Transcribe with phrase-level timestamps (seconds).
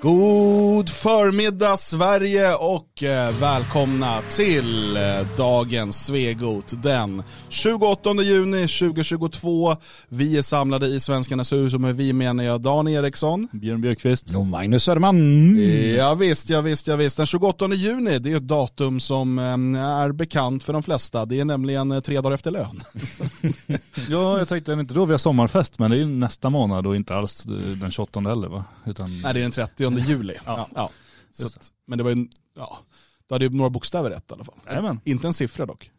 [0.00, 0.49] 故。
[0.80, 5.02] God förmiddag Sverige och eh, välkomna till eh,
[5.36, 9.76] dagens Svegot den 28 juni 2022.
[10.08, 13.48] Vi är samlade i Svenskarnas hus och med vi menar jag Dan Eriksson.
[13.52, 14.34] Björn Björkqvist.
[14.34, 15.56] Och Magnus Söderman.
[15.96, 17.16] Ja, visst, ja, visst, ja, visst.
[17.16, 21.24] Den 28 juni det är ett datum som eh, är bekant för de flesta.
[21.24, 22.82] Det är nämligen tre dagar efter lön.
[24.08, 27.14] Ja, jag tänkte inte då vi har sommarfest, men det är nästa månad och inte
[27.14, 27.42] alls
[27.80, 28.64] den 28 heller va?
[28.86, 30.34] Utan, Nej, det är den 30 juli.
[30.44, 30.68] Ja.
[30.74, 30.90] Ja.
[31.32, 32.78] Så att, men det var ju, ja,
[33.28, 34.54] då hade ju några bokstäver rätt i alla fall.
[34.66, 35.00] Jajamän.
[35.04, 35.90] Inte en siffra dock.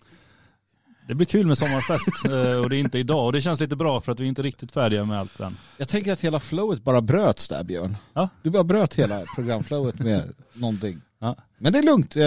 [1.07, 3.75] det blir kul med sommarfest eh, och det är inte idag och det känns lite
[3.75, 5.57] bra för att vi är inte riktigt färdiga med allt än.
[5.77, 7.97] Jag tänker att hela flowet bara bröts där Björn.
[8.13, 8.30] Ja.
[8.44, 11.02] Du bara bröt hela programflowet med någonting.
[11.19, 11.35] Ja.
[11.58, 12.23] Men det är lugnt, Eh,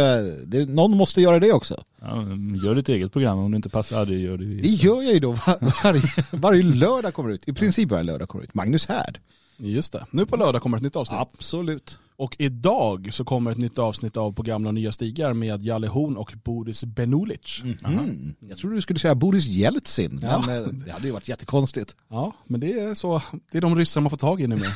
[0.46, 1.84] det, någon måste göra det också.
[2.00, 2.16] Ja,
[2.64, 4.06] gör ditt eget program om det inte passar.
[4.06, 7.48] Det gör du Det gör jag ju då var, varje, varje lördag kommer ut.
[7.48, 8.54] I princip varje lördag kommer ut.
[8.54, 9.20] Magnus här.
[9.56, 10.06] Just det.
[10.10, 11.20] Nu på lördag kommer ett nytt avsnitt.
[11.20, 11.98] Absolut.
[12.16, 15.88] Och idag så kommer ett nytt avsnitt av På gamla och nya stigar med Jalle
[15.88, 17.62] Horn och Boris Benulic.
[17.84, 18.34] Mm.
[18.40, 20.44] Jag trodde du skulle säga Boris Jeltsin, Ja.
[20.46, 21.96] men det hade ju varit jättekonstigt.
[22.08, 24.72] Ja, men det är så, det är de ryssar man får tag i nu med.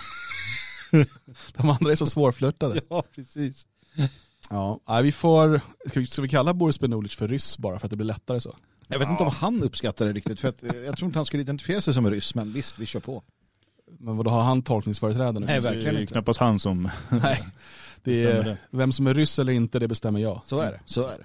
[1.56, 2.80] de andra är så svårflörtade.
[2.90, 3.66] Ja, precis.
[4.50, 7.90] Ja, vi får, ska vi, ska vi kalla Boris Benulic för ryss bara för att
[7.90, 8.56] det blir lättare så?
[8.88, 11.42] Jag vet inte om han uppskattar det riktigt, för att, jag tror inte han skulle
[11.42, 13.22] identifiera sig som ryss, men visst, vi kör på.
[14.00, 15.46] Men vad har han tolkningsföreträde nu?
[15.46, 16.12] Nej, Det verkligen är ju inte.
[16.12, 17.40] knappast han som Nej,
[18.04, 18.56] det är, det.
[18.70, 20.40] vem som är ryss eller inte det bestämmer jag.
[20.44, 21.24] Så är det, så är det.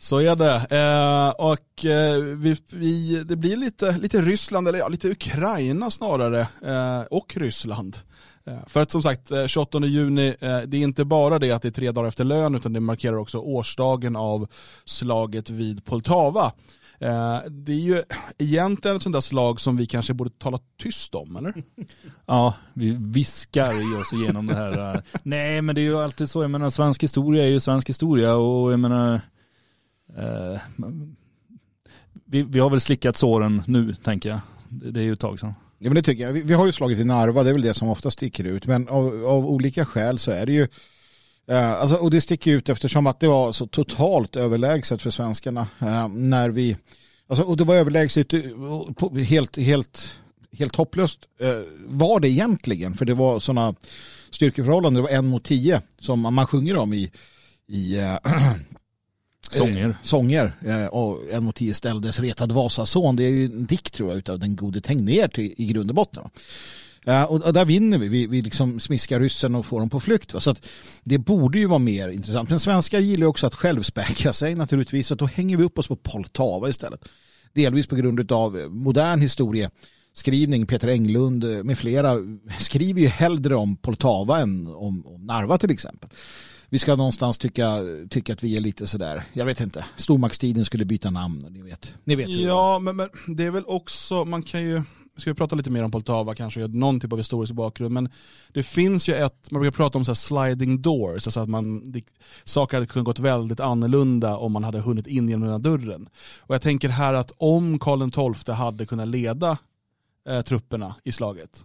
[0.00, 0.54] Så är det.
[0.76, 6.40] Eh, och eh, vi, vi, det blir lite, lite Ryssland, eller ja, lite Ukraina snarare,
[6.66, 7.96] eh, och Ryssland.
[8.46, 11.62] Eh, för att som sagt, eh, 28 juni, eh, det är inte bara det att
[11.62, 14.48] det är tre dagar efter lön, utan det markerar också årsdagen av
[14.84, 16.52] slaget vid Poltava.
[17.00, 18.02] Eh, det är ju
[18.38, 21.54] egentligen ett sånt där slag som vi kanske borde tala tyst om, eller?
[22.26, 24.94] Ja, vi viskar i oss igenom det här.
[24.94, 25.00] eh.
[25.22, 26.42] Nej, men det är ju alltid så.
[26.42, 29.20] Jag menar, svensk historia är ju svensk historia och jag menar,
[30.16, 30.60] eh,
[32.24, 34.40] vi, vi har väl slickat såren nu, tänker jag.
[34.68, 35.54] Det, det är ju ett tag sedan.
[35.78, 36.32] Ja men det tycker jag.
[36.32, 38.66] Vi, vi har ju slagit i Narva, det är väl det som ofta sticker ut.
[38.66, 40.68] Men av, av olika skäl så är det ju,
[41.48, 45.66] eh, alltså, och det sticker ut eftersom att det var så totalt överlägset för svenskarna
[45.78, 46.76] eh, när vi,
[47.28, 48.40] alltså, och det var överlägset, eh,
[49.24, 50.18] helt, helt,
[50.52, 52.94] helt hopplöst eh, var det egentligen.
[52.94, 53.74] För det var sådana
[54.30, 57.10] styrkeförhållanden, det var en mot tio som man sjunger om i,
[57.68, 57.96] i
[59.50, 59.88] Sånger.
[59.88, 60.52] Eh, sånger.
[60.66, 63.16] Eh, och en mot tio ställdes retad Vasason.
[63.16, 66.30] Det är ju en dikt tror jag utav den gode Tegnér i grund och botten.
[67.08, 68.08] Eh, och, och där vinner vi.
[68.08, 70.34] Vi, vi liksom smiskar ryssen och får dem på flykt.
[70.34, 70.40] Va?
[70.40, 70.54] Så
[71.04, 72.50] det borde ju vara mer intressant.
[72.50, 75.06] Men svenskar gillar ju också att självspäka sig naturligtvis.
[75.06, 77.04] Så då hänger vi upp oss på Poltava istället.
[77.52, 80.66] Delvis på grund av modern historieskrivning.
[80.66, 82.16] Peter Englund eh, med flera
[82.58, 86.10] skriver ju hellre om Poltava än om, om Narva till exempel
[86.70, 87.78] vi ska någonstans tycka,
[88.10, 91.94] tycka att vi är lite sådär, jag vet inte, stormaktstiden skulle byta namn, ni vet.
[92.04, 92.48] Ni vet hur det var.
[92.48, 94.82] Ja, men, men det är väl också, man kan ju,
[95.18, 98.08] ska vi prata lite mer om Poltava kanske, någon typ av historisk bakgrund, men
[98.52, 101.92] det finns ju ett, man brukar prata om så här sliding doors, alltså att man,
[101.92, 102.04] det,
[102.44, 106.08] saker hade kunnat gått väldigt annorlunda om man hade hunnit in genom den här dörren.
[106.40, 109.58] Och jag tänker här att om Karl XII hade kunnat leda
[110.28, 111.64] eh, trupperna i slaget,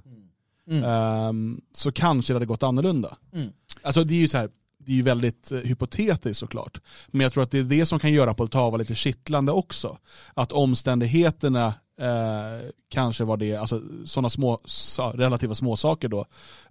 [0.69, 0.83] Mm.
[0.83, 3.17] ehm, så kanske det hade gått annorlunda.
[3.33, 3.49] Mm.
[3.81, 6.81] Alltså det är ju så här, det är ju väldigt eh, hypotetiskt såklart.
[7.07, 9.97] Men jag tror att det är det som kan göra Poltava lite kittlande också.
[10.33, 14.59] Att omständigheterna eh, kanske var det, alltså sådana små,
[15.13, 16.25] relativa småsaker då,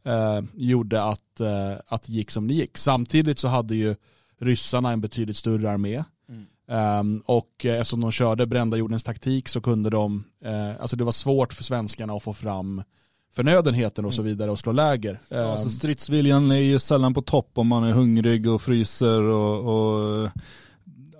[0.04, 2.78] eh, gjorde att, eh, att det gick som det gick.
[2.78, 3.94] Samtidigt så hade ju
[4.40, 6.04] ryssarna en betydligt större armé.
[6.28, 6.46] Mm.
[6.68, 11.04] Ehm, och eh, eftersom de körde brända jordens taktik så kunde de, eh, alltså det
[11.04, 12.82] var svårt för svenskarna att få fram
[13.34, 15.20] förnödenheter och så vidare och slå läger.
[15.28, 19.22] Ja, så Ehm, stridsviljan är ju sällan på topp om man är hungrig och fryser
[19.22, 20.30] och, och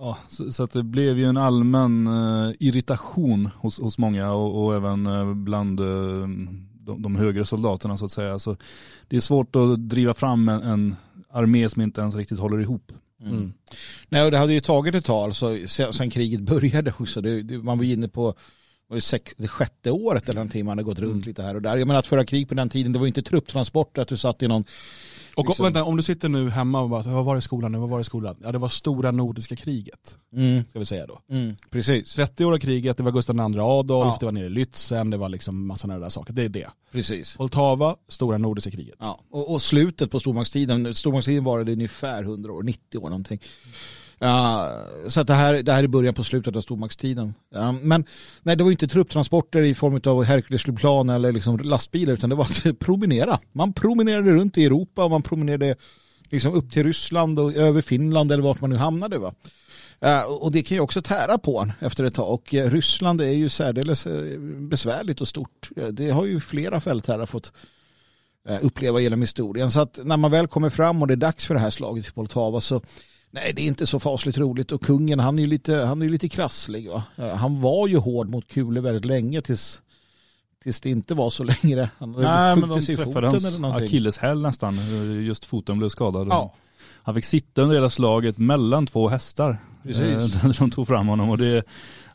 [0.03, 4.75] ja, så, så det blev ju en allmän eh, irritation hos, hos många och, och
[4.75, 6.29] även eh, bland eh,
[6.85, 8.39] de, de högre soldaterna så att säga.
[8.39, 8.57] Så
[9.09, 10.97] det är svårt att driva fram en, en
[11.31, 12.93] armé som inte ens riktigt håller ihop.
[13.25, 13.53] mm.
[14.09, 17.21] Nej, och det hade ju tagit ett tag så, sen, sen kriget började också.
[17.21, 18.35] Det, det, man var inne på
[18.89, 21.63] var det, sex, det sjätte året eller någonting man hade gått runt lite här och
[21.63, 21.77] där.
[21.77, 24.17] Jag menar att föra krig på den tiden, det var ju inte trupptransporter att du
[24.17, 24.65] satt i någon
[25.37, 27.73] Och Liksom- vänta, om du sitter nu hemma och bara, vad var det i skolan
[27.73, 28.37] nu, vad var det i skolan?
[28.43, 31.19] Ja det var stora nordiska kriget, Mm, ska vi säga då.
[31.31, 32.17] mm, precis.
[32.19, 34.17] 30-åriga kriget, det var Gustav II Adolf, Ja.
[34.21, 36.33] det var nere i Lützen, det var liksom massa sådana där saker.
[36.33, 36.69] Det är det.
[36.93, 37.37] precis.
[37.37, 38.97] Poltava, stora nordiska kriget.
[39.01, 43.41] Ja, och, och slutet på stormaktstiden, stormaktstiden varade ungefär 100 år, 90 år någonting.
[44.23, 47.35] Uh, så att det, här, det här är början på slutet av stormaktstiden.
[47.57, 48.05] Uh, men
[48.43, 52.45] nej, det var inte trupptransporter i form av Herculesflygplan eller liksom lastbilar utan det var
[52.45, 53.41] att promenera.
[53.53, 55.77] Man promenerade runt i Europa och man promenerade
[56.31, 59.19] liksom upp till Ryssland och över Finland eller vart man nu hamnade.
[59.19, 59.35] Va?
[60.07, 62.35] Uh, och det kan ju också tära på en efter ett tag.
[62.35, 65.71] Och eh, Ryssland är ju särdeles eh, besvärligt och stort.
[65.91, 67.53] Det har ju flera fältherrar fått
[68.49, 69.71] eh, uppleva genom historien.
[69.71, 72.09] Så att när man väl kommer fram och det är dags för det här slaget
[72.09, 72.83] i Poltava så
[73.35, 76.09] Nej, det är inte så fasligt roligt och kungen han är ju lite, han är
[76.09, 76.91] lite krasslig.
[76.91, 77.03] Va?
[77.17, 79.81] Han var ju hård mot kulor väldigt länge tills,
[80.63, 81.91] tills det inte var så längre.
[81.99, 84.77] Han Nej, men de träffade hans akilleshäl nästan,
[85.25, 86.29] just foten blev skadad.
[86.31, 86.55] Ja.
[87.03, 89.59] Han fick sitta under hela slaget mellan två hästar.
[89.83, 90.43] Precis.
[90.59, 91.65] De tog fram honom och det,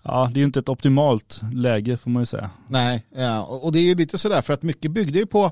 [0.04, 2.50] ja, det är ju inte ett optimalt läge får man ju säga.
[2.68, 5.52] Nej, ja, och det är ju lite sådär för att mycket byggde ju på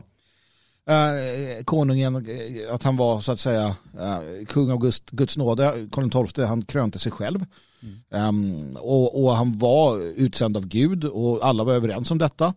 [0.86, 5.88] eh, konungen, eh, att han var så att säga eh, kung av Guds, Guds nåde,
[5.92, 7.46] Karl XII, han krönte sig själv.
[7.82, 8.28] Mm.
[8.28, 12.54] Um, och, och, han var utsänd av Gud och alla var överens om detta.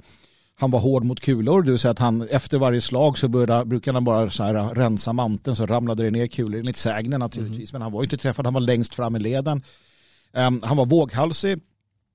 [0.55, 3.65] Han var hård mot kulor, det vill säga att han efter varje slag så började,
[3.65, 7.71] brukade han bara så här rensa manteln så ramlade det ner kulor, enligt sägnen naturligtvis,
[7.71, 7.79] mm.
[7.79, 9.63] men han var inte träffad, han var längst fram i leden.
[10.33, 11.59] Um, han var våghalsig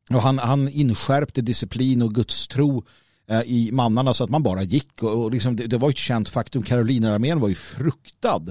[0.10, 4.64] och han, han inskärpte disciplin och gudstro Eh, Eh, i mannarna så att man bara
[4.64, 6.62] gick och, och liksom, det, det, var ett känt faktum.
[6.62, 8.42] Karolinerarmén var ju fruktad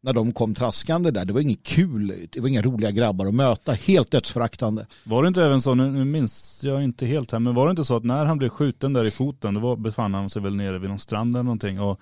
[0.00, 1.24] när de kom traskande där.
[1.24, 4.86] Det var inget kul, det var inga roliga grabbar att möta, helt dödsföraktande.
[5.04, 7.84] Var det inte även så, nu minns jag inte helt här, men var det inte
[7.84, 10.78] så att när han blev skjuten där i foten, då befann han sig väl nere
[10.78, 12.00] vid någon strand eller någonting och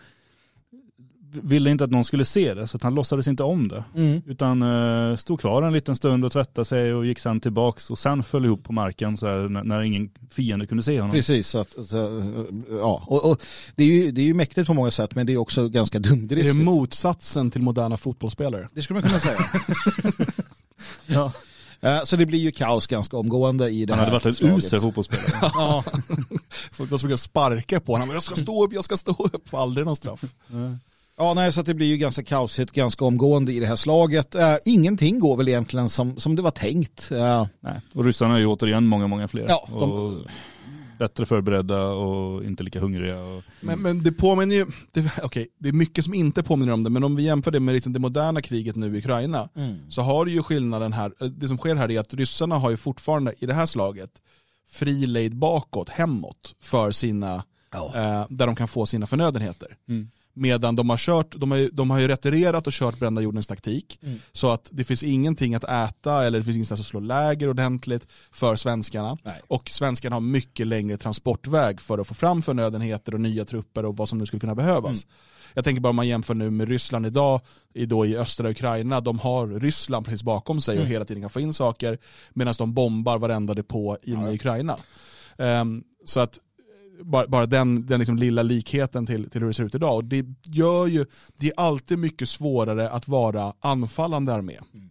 [1.42, 3.84] ville inte att någon skulle se det så att han låtsades inte om det.
[3.96, 4.22] Mm.
[4.26, 7.98] Utan uh, stod kvar en liten stund och tvättade sig och gick sen tillbaks och
[7.98, 11.16] sen föll ihop på marken så här, när, när, ingen fiende kunde se honom.
[11.16, 12.22] Precis, så att, så,
[12.70, 13.04] ja.
[13.06, 13.42] Och, och,
[13.74, 15.98] det, är ju, det är ju mäktigt på många sätt men det är också ganska
[15.98, 16.56] dumdristigt.
[16.56, 18.68] Det är motsatsen till moderna fotbollsspelare.
[18.72, 19.38] Det skulle man kunna säga.
[21.06, 21.32] ja.
[21.84, 24.56] Eh, så det blir ju kaos ganska omgående i det Han här hade varit en
[24.56, 25.30] usel fotbollsspelare.
[25.40, 25.84] ja.
[26.72, 28.10] Folk var tvungna sparka på honom.
[28.10, 29.54] Jag ska stå upp, jag ska stå upp.
[29.54, 30.24] Aldrig någon straff.
[31.16, 34.34] Ja, nej, så det blir ju ganska kaosigt ganska omgående i det här slaget.
[34.34, 37.08] Uh, ingenting går väl egentligen som, som det var tänkt.
[37.12, 37.80] Uh, nej.
[37.94, 39.46] Och ryssarna är ju återigen många, många fler.
[39.48, 39.92] Ja, de...
[39.92, 40.26] och
[40.98, 43.22] bättre förberedda och inte lika hungriga.
[43.22, 43.42] Och...
[43.60, 46.90] Men, men det påminner ju, det, okay, det är mycket som inte påminner om det,
[46.90, 49.90] men om vi jämför det med liksom det moderna kriget nu i Ukraina, mm.
[49.90, 52.76] så har du ju skillnaden här, det som sker här är att ryssarna har ju
[52.76, 54.10] fortfarande i det här slaget
[54.70, 57.44] fri lejd bakåt, hemåt, för sina,
[57.74, 57.96] oh.
[57.96, 59.76] eh, där de kan få sina förnödenheter.
[59.88, 60.10] Mm.
[60.34, 63.98] Medan de har, kört, de har, de har ju retirerat och kört brända jordens taktik.
[64.02, 64.18] Mm.
[64.32, 68.06] Så att det finns ingenting att äta eller det finns ingenstans att slå läger ordentligt
[68.32, 69.18] för svenskarna.
[69.22, 69.40] Nej.
[69.48, 73.96] Och svenskarna har mycket längre transportväg för att få fram förnödenheter och nya trupper och
[73.96, 75.04] vad som nu skulle kunna behövas.
[75.04, 75.14] Mm.
[75.54, 77.40] Jag tänker bara om man jämför nu med Ryssland idag,
[77.74, 80.92] i, då i östra Ukraina, de har Ryssland precis bakom sig och mm.
[80.92, 81.98] hela tiden kan få in saker
[82.32, 84.32] medan de bombar varenda depå inne ja.
[84.32, 84.78] i Ukraina.
[85.36, 86.38] Um, så att
[87.00, 89.94] bara, bara den, den liksom lilla likheten till, till hur det ser ut idag.
[89.94, 91.06] Och det gör ju,
[91.36, 94.58] det är alltid mycket svårare att vara anfallande armé.
[94.74, 94.90] Mm.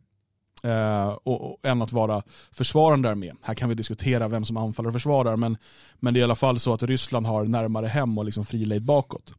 [0.63, 3.31] Eh, och, och, än att vara försvarande armé.
[3.41, 5.57] Här kan vi diskutera vem som anfaller och försvarar, men,
[5.99, 8.83] men det är i alla fall så att Ryssland har närmare hem och liksom frilejd
[8.83, 9.33] bakåt.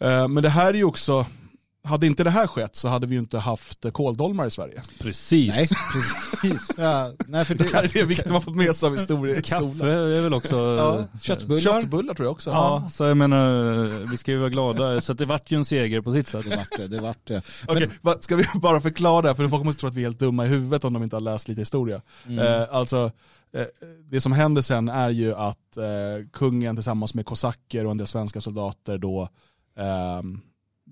[0.00, 1.26] Eh, men det här är ju också,
[1.88, 4.82] hade inte det här skett så hade vi ju inte haft kåldolmar i Sverige.
[5.00, 5.54] Precis.
[5.56, 6.70] Nej, precis.
[6.76, 9.40] Ja, nej, för det, det här är det viktiga man fått med sig av historia.
[9.42, 10.56] Kaffe är väl också...
[10.56, 11.60] Ja, köttbullar.
[11.60, 12.50] Köttbullar tror jag också.
[12.50, 15.00] Ja, ja, så jag menar, vi ska ju vara glada.
[15.00, 16.44] Så det vart ju en seger på sitt sätt.
[16.50, 17.42] Det vart det, det vart det.
[17.68, 19.34] Okej, okay, ska vi bara förklara?
[19.34, 21.20] För folk måste tro att vi är helt dumma i huvudet om de inte har
[21.20, 22.02] läst lite historia.
[22.26, 22.38] Mm.
[22.38, 23.10] Eh, alltså,
[23.54, 23.66] eh,
[24.10, 28.06] det som händer sen är ju att eh, kungen tillsammans med kosacker och en del
[28.06, 29.28] svenska soldater då
[29.78, 30.22] eh,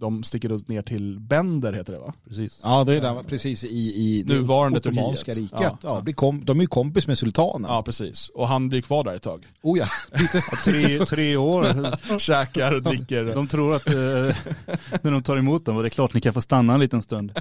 [0.01, 2.13] de sticker ner till Bender heter det va?
[2.29, 2.61] Precis.
[2.63, 5.61] Ja det är där, precis i, i nuvarande Ottomanska riket.
[5.61, 6.01] Ja, ja.
[6.01, 7.71] Blir kom, de är ju kompis med sultanen.
[7.71, 9.47] Ja precis, och han blir kvar där ett tag.
[9.63, 9.87] Oh ja.
[10.65, 12.19] tre, tre år.
[12.19, 13.25] Käkar och dricker.
[13.25, 13.95] De tror att eh,
[15.03, 17.03] när de tar emot dem, och det är klart ni kan få stanna en liten
[17.03, 17.33] stund.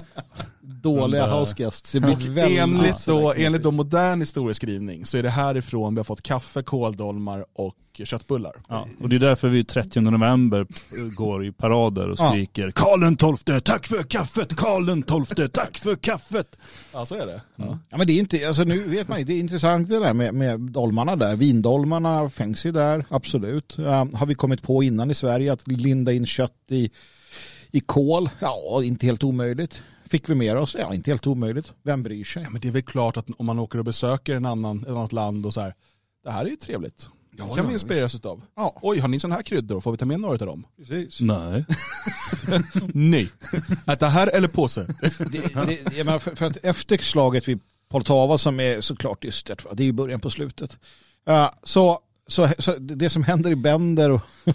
[0.68, 1.94] Dåliga house guests.
[1.94, 7.44] enligt, då, enligt då modern historieskrivning så är det härifrån vi har fått kaffe, kåldolmar
[7.52, 8.52] och köttbullar.
[8.68, 10.66] Ja, och det är därför vi 30 november
[11.16, 12.72] går i parader och skriker ja.
[12.74, 14.56] Karl tolfte, tack för kaffet!
[14.56, 16.56] Karl tolfte, tack för kaffet!
[16.92, 17.40] Ja så är det.
[17.56, 17.78] Ja.
[17.90, 20.34] ja men det är inte, alltså nu vet man det är intressant det där med,
[20.34, 21.36] med dolmarna där.
[21.36, 23.78] Vindolmarna finns ju där, absolut.
[23.78, 26.90] Um, har vi kommit på innan i Sverige att linda in kött i,
[27.70, 28.28] i kol?
[28.38, 29.82] Ja, inte helt omöjligt.
[30.06, 30.76] Fick vi med oss?
[30.78, 31.72] Ja, inte helt omöjligt.
[31.82, 32.42] Vem bryr sig?
[32.42, 34.88] Ja, men det är väl klart att om man åker och besöker en annan, ett
[34.88, 35.74] annat land och så här,
[36.24, 37.08] det här är ju trevligt.
[37.38, 38.42] Ja, kan ja, vi inspireras av.
[38.56, 38.78] Ja.
[38.82, 39.80] Oj, har ni sådana här kryddor?
[39.80, 40.66] Får vi ta med några av dem?
[40.78, 41.20] Precis.
[41.20, 41.64] Nej.
[42.94, 43.28] Nej.
[43.86, 44.86] Äta här eller påse?
[45.18, 49.66] Det, det, jag menar, för, för att efter slaget vid Poltava som är såklart dystert,
[49.72, 50.78] det är ju början på slutet.
[51.30, 54.20] Uh, så, så, så det som händer i Bender och,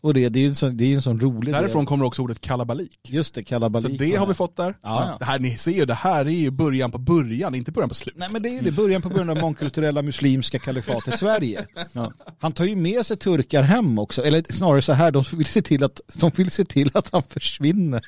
[0.00, 1.88] och det, det är ju en sån, det är en sån rolig Därifrån del.
[1.88, 2.98] kommer också ordet kalabalik.
[3.08, 3.98] Just det, Så kalabalik.
[3.98, 4.76] det har vi fått där.
[4.82, 5.16] Ja, ja.
[5.18, 7.94] Det här, ni ser ju, det här är ju början på början, inte början på
[7.94, 8.14] slut.
[8.18, 11.66] Nej men det är ju det, början på början av mångkulturella muslimska kalifatet Sverige.
[11.92, 12.12] Ja.
[12.38, 15.62] Han tar ju med sig turkar hem också, eller snarare så här, de vill se
[15.62, 18.02] till att, de vill se till att han försvinner.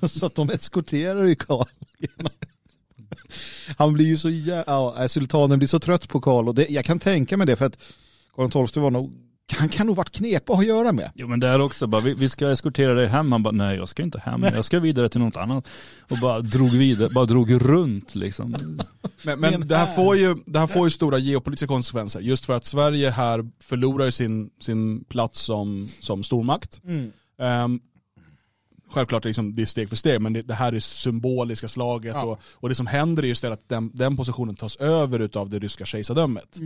[0.00, 1.66] Så, så att de eskorterar ju Karl.
[3.76, 6.84] Han blir ju så jävla, ja, sultanen blir så trött på Karl och det, jag
[6.84, 7.78] kan tänka mig det för att
[8.36, 9.12] Karl XII var nog,
[9.52, 11.10] han kan nog varit knepig att ha att göra med.
[11.14, 13.32] Jo men det är också bara, vi, vi ska eskortera dig hem.
[13.32, 15.68] Han bara, nej jag ska inte hem, jag ska vidare till något annat.
[16.10, 18.50] Och bara drog vidare, bara drog runt liksom.
[18.50, 18.80] Men,
[19.24, 22.20] Men men det, här får ju, det här får ju stora geopolitiska konsekvenser.
[22.20, 26.80] Just för att Sverige här förlorar sin, sin plats som, som stormakt.
[27.40, 27.80] Ehm,
[28.90, 32.14] självklart liksom, det är steg för steg, men det, det här är symboliska slaget.
[32.14, 32.22] Ja.
[32.24, 35.50] Och, och det som händer är just det att den, den positionen tas över av
[35.50, 36.56] det ryska kejsardömet.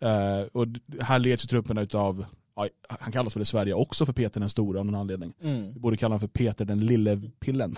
[0.00, 2.24] Eh, och d- här leds ju trupperna utav,
[2.56, 5.32] ja, han kallas väl i Sverige också för Peter den stora av någon anledning.
[5.74, 7.76] Vi borde kalla honom för Peter den lille pillen.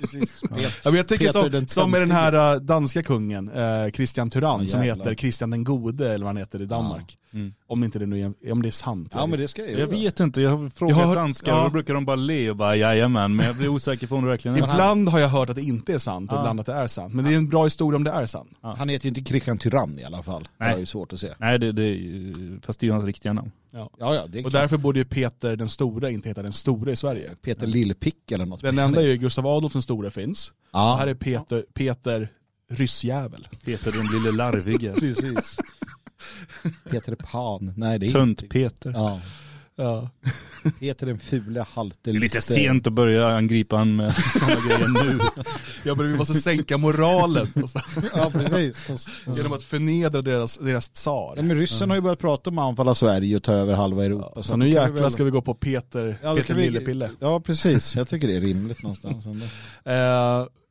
[0.00, 0.42] Precis.
[0.84, 4.30] Ja, jag tycker Peter som, den som med den här äh, danska kungen, eh, Christian
[4.30, 7.18] Tyrann, som heter Christian den gode, eller vad han heter i Danmark.
[7.36, 7.54] Mm.
[7.66, 9.12] Om inte det nu är, om det är sant.
[9.14, 9.80] Ja men det ska jag göra.
[9.80, 11.58] Jag vet inte, jag har frågat Jag har danskar ja.
[11.58, 14.24] och då brukar de bara le och bara jajamän, men jag blir osäker på om
[14.24, 14.70] det verkligen är sant.
[14.72, 16.40] Ibland har jag hört att det inte är sant och Ja.
[16.42, 17.14] ibland att det är sant.
[17.14, 18.50] Men det är en bra historia om det är sant.
[18.60, 20.42] Han heter ju inte Christian Tyrann i alla fall.
[20.42, 20.74] Det Nej.
[20.74, 21.28] är ju svårt att se.
[21.38, 23.50] Nej, det, det, är ju- fast det är ju hans riktiga namn.
[23.70, 23.90] Ja.
[23.98, 24.52] Ja, ja, det Och klart.
[24.62, 27.30] därför borde ju Peter den store inte heta den store i Sverige.
[27.42, 28.62] Peter Lillpick eller något.
[28.62, 30.52] Den enda är ju Gustav Adolf den store finns.
[30.72, 32.28] Ja, Och här är Peter, Peter
[32.70, 33.48] ryssjävel.
[33.64, 34.92] Peter den lille larvige.
[34.98, 35.56] precis.
[36.90, 37.72] Peter Pan.
[37.76, 38.90] Nej, det är Tönt-Peter.
[38.94, 39.20] Ja.
[39.78, 40.10] Ja.
[40.80, 41.98] Peter den fule halte.
[42.02, 45.18] Det är lite sent att börja angripa han med sådana grejer nu.
[45.84, 47.46] Jag men vi måste sänka moralen
[48.14, 49.08] Ja, precis.
[49.36, 51.32] genom att förnedra deras, deras tsar.
[51.36, 54.04] Ja, men ryssen har ju börjat prata om att anfalla Sverige och ta över halva
[54.04, 54.42] Europa.
[54.42, 57.10] Så nu jäklar väl- ska vi gå på Peter, Ja, Peter kan vi- Lillepille.
[57.20, 57.96] Ja, precis.
[57.96, 59.26] Jag tycker det är rimligt någonstans.
[59.26, 59.46] ändå.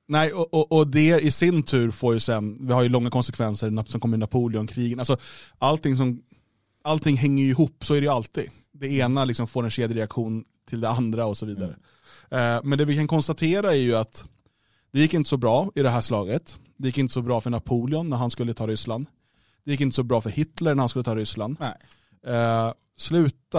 [0.07, 3.09] Nej, och, och, och det i sin tur får ju sen, vi har ju långa
[3.09, 4.99] konsekvenser som kommer i Napoleonkrigen.
[4.99, 5.17] Alltså,
[5.57, 6.21] allting, som,
[6.83, 8.49] allting hänger ju ihop, så är det ju alltid.
[8.71, 11.75] Det ena liksom får en kedjereaktion till det andra och så vidare.
[12.29, 14.25] Eh, men det vi kan konstatera är ju att
[14.91, 16.57] det gick inte så bra i det här slaget.
[16.77, 19.05] Det gick inte så bra för Napoleon när han skulle ta Ryssland.
[19.63, 21.57] Det gick inte så bra för Hitler när han skulle ta Ryssland.
[21.59, 21.75] Nej.
[22.35, 22.73] Eh,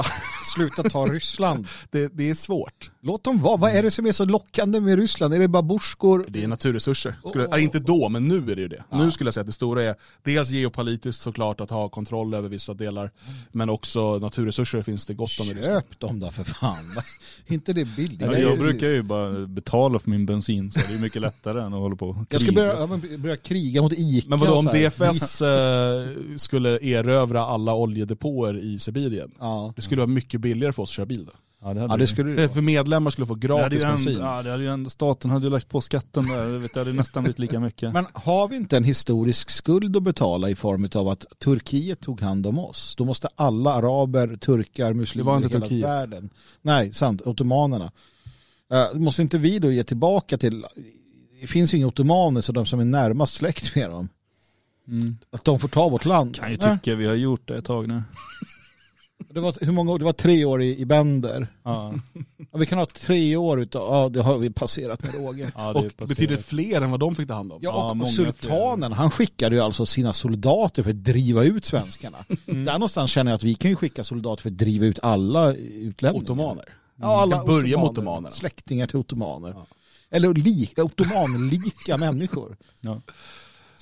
[0.03, 0.11] sluta,
[0.77, 1.67] Sluta ta Ryssland.
[1.91, 2.91] det, det är svårt.
[3.03, 3.57] Låt dem vara.
[3.57, 5.35] Vad är det som är så lockande med Ryssland?
[5.35, 6.25] Är det babusjkor?
[6.29, 7.15] Det är naturresurser.
[7.29, 7.57] Skulle, Åh.
[7.57, 8.85] äh, inte då, men nu är det ju det.
[8.91, 8.99] Ja.
[9.05, 12.49] Nu skulle jag säga att det stora är dels geopolitiskt såklart att ha kontroll över
[12.49, 13.11] vissa delar,
[13.53, 15.83] men också naturresurser finns det gott om i Ryssland.
[15.83, 16.77] Köp dem då för fan.
[17.47, 18.21] Inte det billigt?
[18.21, 21.67] Ja, jag brukar ju bara betala för min bensin så det är mycket lättare än
[21.75, 22.87] att hålla på och Jag ska kriga.
[22.87, 24.29] börja, börja kriga mot Ica.
[24.29, 24.65] Men vadå om.
[24.67, 29.31] DFS eh, skulle erövra alla oljedepåer i Sibirien?
[29.39, 29.73] Ja.
[29.77, 31.33] Det skulle vara mycket billigare för oss att köra bil då.
[31.61, 34.19] Ja, det, hade ja, det skulle det För medlemmar skulle få gratis bensin.
[34.21, 36.87] ja, det hade ju ändå, staten hade ju lagt på skatten där, det vet jag,
[36.87, 37.93] det hade nästan blivit lika mycket.
[37.93, 42.21] Men har vi inte en historisk skuld att betala i form av att Turkiet tog
[42.21, 42.95] hand om oss?
[42.97, 45.85] Då måste alla araber, turkar, muslimer i hela Turkiet.
[45.85, 46.31] världen.
[46.63, 47.93] Nej, sant, ottomanerna.
[48.73, 50.65] Uh, måste inte vi då ge tillbaka till,
[51.41, 54.09] det finns ju inga ottomaner så de som är närmast släkt med dem.
[54.89, 55.19] Mm.
[55.31, 56.35] Att de får ta vårt land.
[56.35, 58.03] Kan ju tycka vi har gjort det ett tag nu.
[59.29, 59.99] Det var, hur många år?
[59.99, 61.47] Det var tre år i, i Bender.
[61.63, 61.95] Ja,
[62.53, 65.53] Ja, vi kan ha tre år utav, ja det har vi passerat med råge.
[65.57, 66.09] ja, Och passerat.
[66.09, 67.59] betyder fler än vad de fick ta hand om.
[67.63, 71.45] Ja, Ja, och, och många sultanen, han skickade ju alltså sina soldater för att driva
[71.45, 72.19] ut svenskarna.
[72.47, 72.65] Mm.
[72.65, 75.53] Där någonstans känner jag att vi kan ju skicka soldater för att driva ut alla
[75.55, 76.23] utlänningar.
[76.25, 76.65] Ottomaner.
[77.01, 78.31] Ja, alla kan börja med ottomanerna.
[78.31, 79.51] Släktingar till ottomaner.
[79.57, 79.67] Ja.
[80.11, 82.57] Eller lik, ottomanlika människor.
[82.81, 83.01] Ja.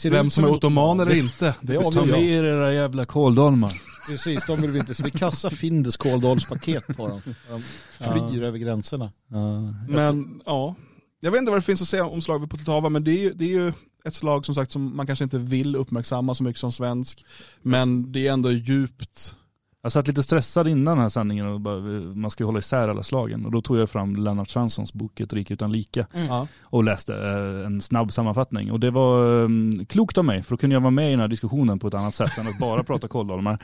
[0.05, 2.09] Vem som är ottoman eller inte, det avgör Ta jag.
[2.09, 3.81] med er era jävla kåldolmar.
[4.07, 4.95] Precis, de vill vi inte.
[4.95, 7.23] Så vi kastar Findes kåldolspaket på dem.
[7.49, 9.13] De flyr över gränserna.
[9.29, 9.61] Ja.
[9.89, 10.75] Men ja,
[11.21, 13.23] jag vet inte vad det finns att säga om slaget på Poltava, men det är,
[13.23, 13.73] ju, det är ju
[14.05, 17.25] ett slag som sagt som man kanske inte vill uppmärksamma så mycket som svensk.
[17.63, 19.37] Men det är ändå djupt,
[19.85, 21.81] Jag satt lite stressad innan den här sändningen och bara,
[22.15, 23.47] man ska ju hålla isär alla slagen.
[23.47, 26.47] Och då tog jag fram Lennart Svenssons bok Ett rike utan lika ja.
[26.63, 28.73] och läste eh, en snabb sammanfattning.
[28.73, 29.49] Och det var eh,
[29.89, 31.95] klokt av mig, för då kunde jag vara med i den här diskussionen på ett
[31.95, 33.59] annat sätt än att bara prata kåldolmar.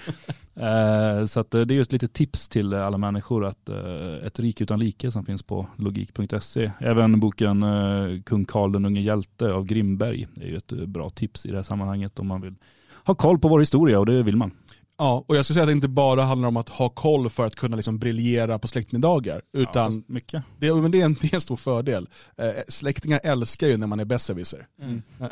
[0.54, 3.68] Eh, så att, eh, det är ju ett litet tips till alla människor att
[4.24, 6.72] Ett rike utan like som finns på logik.se.
[6.78, 7.64] Även boken
[8.26, 11.62] Kung Karl den unge hjälte av Grimberg är ju ett bra tips i det här
[11.62, 12.54] sammanhanget om man vill
[13.04, 14.50] ha koll på vår historia och det vill man.
[15.00, 17.46] Ja, och jag skulle säga att det inte bara handlar om att ha koll för
[17.46, 19.42] att kunna liksom briljera på släktmiddagar.
[19.52, 20.42] Utan Ja, mycket.
[20.58, 22.08] det, men det, är en, det är en stor fördel.
[22.38, 24.66] Eh, släktingar älskar ju när man är besserwisser.
[24.82, 25.02] Mm.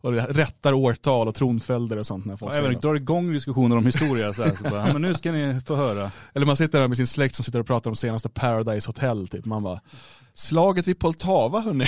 [0.00, 2.24] och det rättar årtal och tronföljder och sånt.
[2.24, 4.54] När folk säger även drar igång diskussioner om historia så här.
[4.56, 6.10] Så bara, ja, men nu ska ni få höra.
[6.34, 9.28] Eller man sitter där med sin släkt som sitter och pratar om senaste Paradise Hotel.
[9.28, 9.44] Typ.
[9.44, 9.80] Man bara,
[10.34, 11.86] slaget vid Poltava hörni.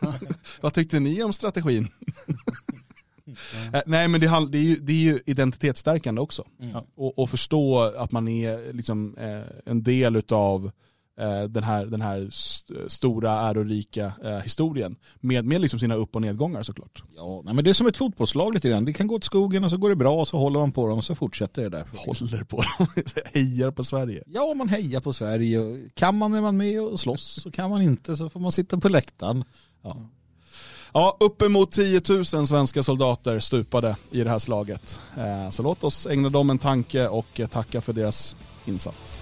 [0.60, 1.88] Vad tyckte ni om strategin?
[3.72, 6.44] Eh, Nej men det, det, är ju, det är ju identitetsstärkande också.
[6.62, 6.76] Mm.
[6.96, 9.40] Och, och förstå att man är liksom, eh,
[9.72, 10.70] en del av
[11.20, 14.96] eh, den här, den här st- stora ärorika eh, historien.
[15.20, 17.02] Med, med liksom sina upp och nedgångar såklart.
[17.16, 18.84] Ja, nej, men det är som ett fotbollslag lite grann.
[18.84, 20.88] Det kan gå åt skogen och så går det bra och så håller man på
[20.88, 21.86] dem och så fortsätter det där.
[21.96, 22.86] Håller på dem,
[23.34, 24.22] hejar på Sverige.
[24.26, 25.58] Ja, man hejar på Sverige.
[25.94, 28.80] Kan man är man med och slåss och kan man inte så får man sitta
[28.80, 29.44] på läktaren.
[29.82, 30.08] Ja.
[30.96, 35.00] Ja, uppemot 10 000 svenska soldater stupade i det här slaget.
[35.16, 38.36] Eh, så låt oss ägna dem en tanke och eh, tacka för deras
[38.66, 39.18] insats.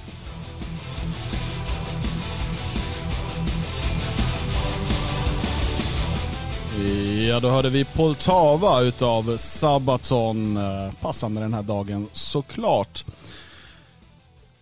[7.29, 13.05] Ja, då hörde vi Poltava utav Sabaton, eh, passande den här dagen såklart.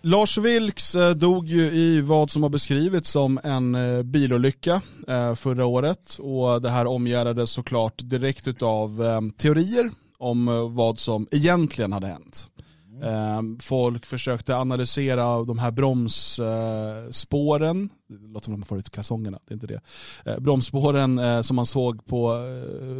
[0.05, 5.35] Lars Vilks eh, dog ju i vad som har beskrivits som en eh, bilolycka eh,
[5.35, 9.03] förra året och det här omgärdades såklart direkt utav
[9.37, 12.49] teorier om vad som egentligen hade hänt.
[13.01, 13.59] Mm.
[13.59, 19.39] Folk försökte analysera de här bromsspåren, eh, det låter som att man får ut kalsongerna,
[19.47, 19.81] det är inte det.
[20.25, 22.39] Eh, bromsspåren eh, som man såg på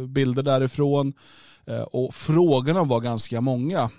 [0.07, 1.13] bilder därifrån.
[1.91, 3.89] Och frågorna var ganska många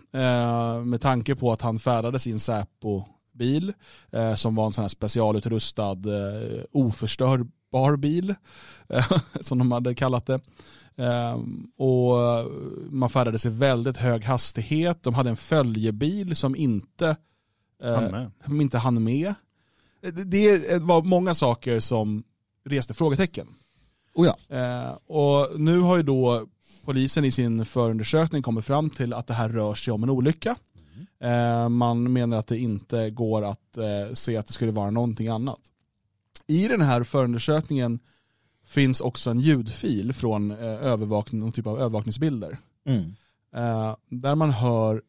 [0.85, 3.73] med tanke på att han färdades i en Säpo-bil
[4.37, 5.97] som var en sån här specialutrustad
[6.73, 8.35] oförstörbar bil
[9.41, 10.41] som de hade kallat det.
[10.99, 11.39] Eh,
[11.77, 12.17] Och
[12.91, 15.03] man färdades i väldigt hög hastighet.
[15.03, 17.17] De hade en följebil som inte,
[17.83, 19.35] eh, som inte hann med.
[20.27, 22.23] Det- var många saker som
[22.65, 23.47] reste frågetecken.
[24.15, 24.57] Oh ja.
[24.57, 26.47] Eh, och nu har ju då
[26.85, 30.57] polisen i sin förundersökning kommit fram till att det här rör sig om en olycka.
[31.21, 35.29] Eh, man menar att det inte går att eh, se att det skulle vara någonting
[35.29, 35.61] annat.
[36.47, 37.99] I den här förundersökningen
[38.75, 42.59] finns också en ljudfil från eh, övervakning, någon typ av övervakningsbilder.
[42.85, 43.15] Mm.
[43.53, 45.03] Eh, där man hör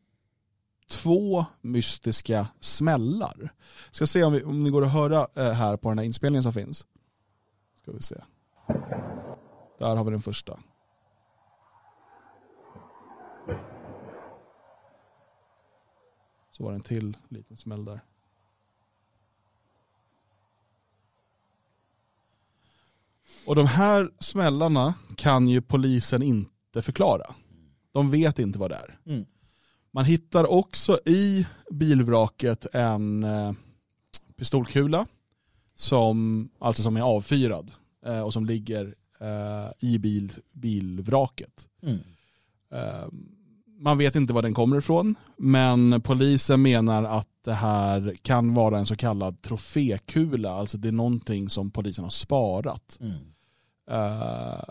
[0.90, 3.54] två mystiska smällar.
[3.92, 6.44] Ska se om, vi, om ni går att höra eh, här på den här inspelningen
[6.44, 6.86] som finns.
[7.82, 8.16] Ska vi se.
[9.80, 10.60] Där har vi den första.
[16.52, 18.02] Så var det en till liten smäll där.
[23.48, 27.36] Och de här smällarna kan ju polisen inte förklara.
[27.92, 29.00] De vet inte vad det är.
[29.06, 29.26] Mm.
[29.92, 33.54] Man hittar också i bilvraket en eh,
[34.38, 35.06] pistolkula
[35.76, 37.72] som, alltså som är avfyrad
[38.06, 41.68] eh, och som ligger eh, i bil, bilvraket.
[41.84, 42.00] Mm.
[43.80, 48.80] Man vet inte var den kommer ifrån, men polisen menar att det här kan vara
[48.80, 52.98] en så kallad trofékula, alltså det är någonting som polisen har sparat.
[53.02, 53.35] Mm.
[53.88, 54.64] Eh,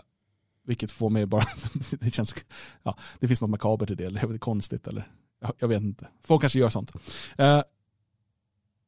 [0.63, 1.45] vilket får mig bara,
[1.99, 2.35] det känns,
[2.83, 5.07] ja, det finns något makabert i det, eller är det konstigt eller,
[5.39, 6.07] jag, jag vet inte.
[6.23, 6.91] Folk kanske gör sånt.
[7.37, 7.61] Eh,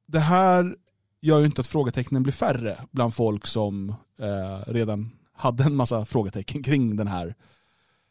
[0.06, 0.76] det här
[1.22, 6.06] gör ju inte att frågetecknen blir färre bland folk som eh, redan hade en massa
[6.06, 7.36] frågetecken kring den här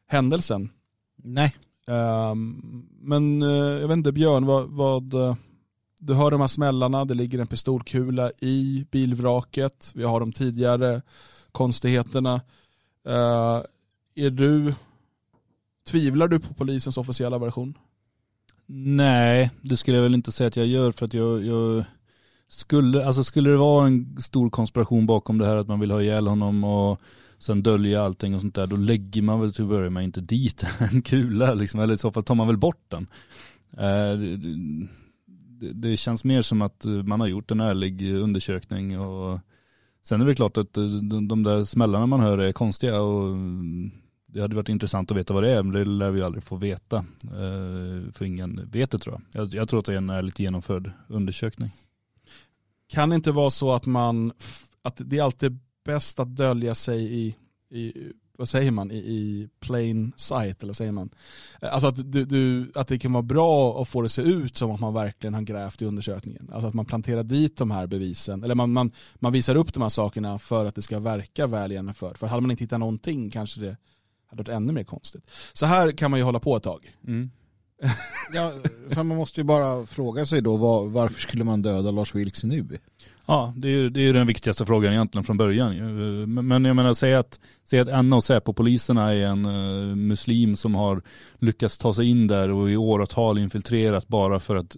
[0.07, 0.71] händelsen.
[1.17, 1.55] Nej.
[1.87, 5.15] Ehm, men jag vet inte Björn, vad, vad
[5.99, 11.03] du hör de här smällarna, det ligger en pistolkula i bilvraket, vi har de tidigare
[11.57, 12.35] konstigheterna.
[13.09, 13.63] Uh,
[14.15, 14.75] är du,
[15.89, 17.79] tvivlar du på polisens officiella version?
[18.67, 21.85] Nej, det skulle jag väl inte säga att jag gör för att jag, jag
[22.49, 26.03] skulle, alltså skulle det vara en stor konspiration bakom det här att man vill ha
[26.03, 27.01] ihjäl honom och
[27.39, 30.21] sen dölja allting och sånt där, då lägger man väl till att börja med inte
[30.21, 33.07] dit en kula liksom, eller i så fall tar man väl bort den.
[33.73, 34.37] Uh, det,
[35.61, 39.41] det, det känns mer som att man har gjort en ärlig undersökning och
[40.09, 43.29] sen är det klart att eh, de, de där smällarna man hör är konstiga och
[43.29, 43.91] mm,
[44.27, 46.57] det hade varit intressant att veta vad det är, men det lär vi aldrig få
[46.57, 46.97] veta.
[47.25, 49.43] Eh, för ingen vet det tror jag.
[49.43, 49.55] jag.
[49.55, 51.71] Jag tror att det är en ärligt genomförd undersökning.
[52.89, 54.33] Kan det inte vara så att man,
[54.83, 57.37] att det är alltid bäst att dölja sig i,
[57.71, 61.11] i vad säger man, i, i plain sight eller vad säger man?
[61.61, 64.71] Alltså att, du, du, att det kan vara bra att få det se ut som
[64.71, 66.51] att man verkligen har grävt i undersökningen.
[66.53, 69.83] Alltså att man planterar dit de här bevisen, eller man, man, man visar upp de
[69.83, 72.19] här sakerna för att det ska verka väl genomfört.
[72.19, 73.77] För hade man inte hittat någonting kanske det
[74.27, 75.31] hade varit ännu mer konstigt.
[75.53, 76.97] Så här kan man ju hålla på ett tag.
[78.33, 78.53] Ja,
[78.89, 82.45] för man måste ju bara fråga sig då var, varför skulle man döda Lars Vilks
[82.45, 82.79] nu?
[83.27, 85.75] Ja, det är ju det är den viktigaste frågan egentligen från början.
[86.47, 90.75] men jag menar, säg att, säg att en av Säpo-poliserna är en eh, muslim som
[90.75, 91.03] har
[91.39, 94.77] lyckats ta sig in där och i åratal infiltrerat bara för att,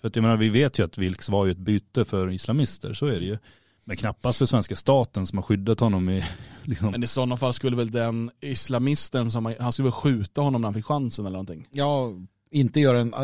[0.00, 2.94] för att jag menar, vi vet ju att Vilks var ju ett byte för islamister,
[2.94, 3.38] så är det ju.
[3.84, 6.24] Men knappast för svenska staten som har skyddat honom i,
[6.62, 10.60] liksom, Men i sådana fall skulle väl den islamisten som, han skulle väl skjuta honom
[10.60, 11.68] när han fick chansen eller någonting.
[11.70, 12.12] Ja,
[12.54, 13.14] inte göra en...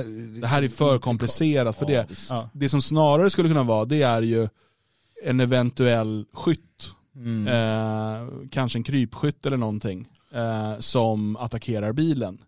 [0.40, 2.06] Det här är för komplicerat för det.
[2.28, 2.50] ja.
[2.52, 4.48] Det som snarare skulle kunna vara, det är ju
[5.24, 6.92] en eventuell skytt.
[7.16, 7.48] Mm.
[7.48, 10.08] Eh, kanske en krypskytt eller någonting.
[10.34, 12.38] Eh, som attackerar bilen.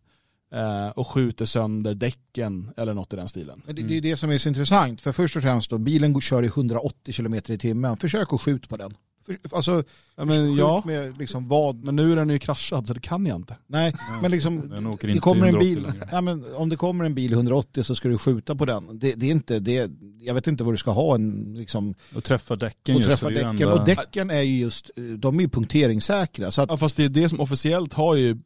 [0.55, 3.63] Eh, och skjuter sönder däcken eller något i den stilen.
[3.67, 5.01] Men det, det är det som är så intressant.
[5.01, 7.97] För först och främst då, bilen kör i 180 km i timmen.
[7.97, 8.95] Försök att skjuta på den.
[9.27, 9.85] För, alltså,
[10.17, 11.85] Ja, men, ja, med liksom vad...
[11.85, 13.57] men nu är den ju kraschad så det kan jag inte.
[13.67, 14.57] Nej, men liksom...
[15.01, 18.09] Det kommer en 180 bil, ja, men om det kommer en bil 180 så ska
[18.09, 18.99] du skjuta på den.
[18.99, 22.25] Det, det är inte, det, jag vet inte vad du ska ha en, liksom, Och
[22.25, 23.69] träffa däcken och just, träffa för det är ju däcken.
[23.69, 26.51] enda- Och däcken är ju just, de är ju punkteringssäkra.
[26.51, 28.39] Så att, Ja, fast det är det som officiellt har ju,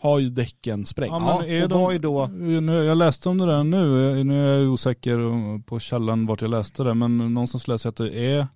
[0.00, 1.12] har ju däcken sprängts.
[1.28, 2.26] Ja, men Ja, är och de, vad är då-
[2.60, 6.50] Nu, jag läste om det där nu, nu är jag osäker på källan vart jag
[6.50, 8.46] läste det, men någonstans läste jag att det är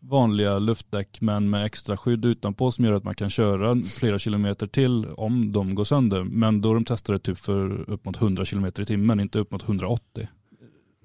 [0.00, 4.66] vanliga luftdäck men med extra skydd utanpå som gör att man kan köra flera kilometer
[4.66, 6.24] till om de går sönder.
[6.24, 9.62] Men då de testade typ för upp mot 100 kilometer i timmen, inte upp mot
[9.62, 10.28] 180.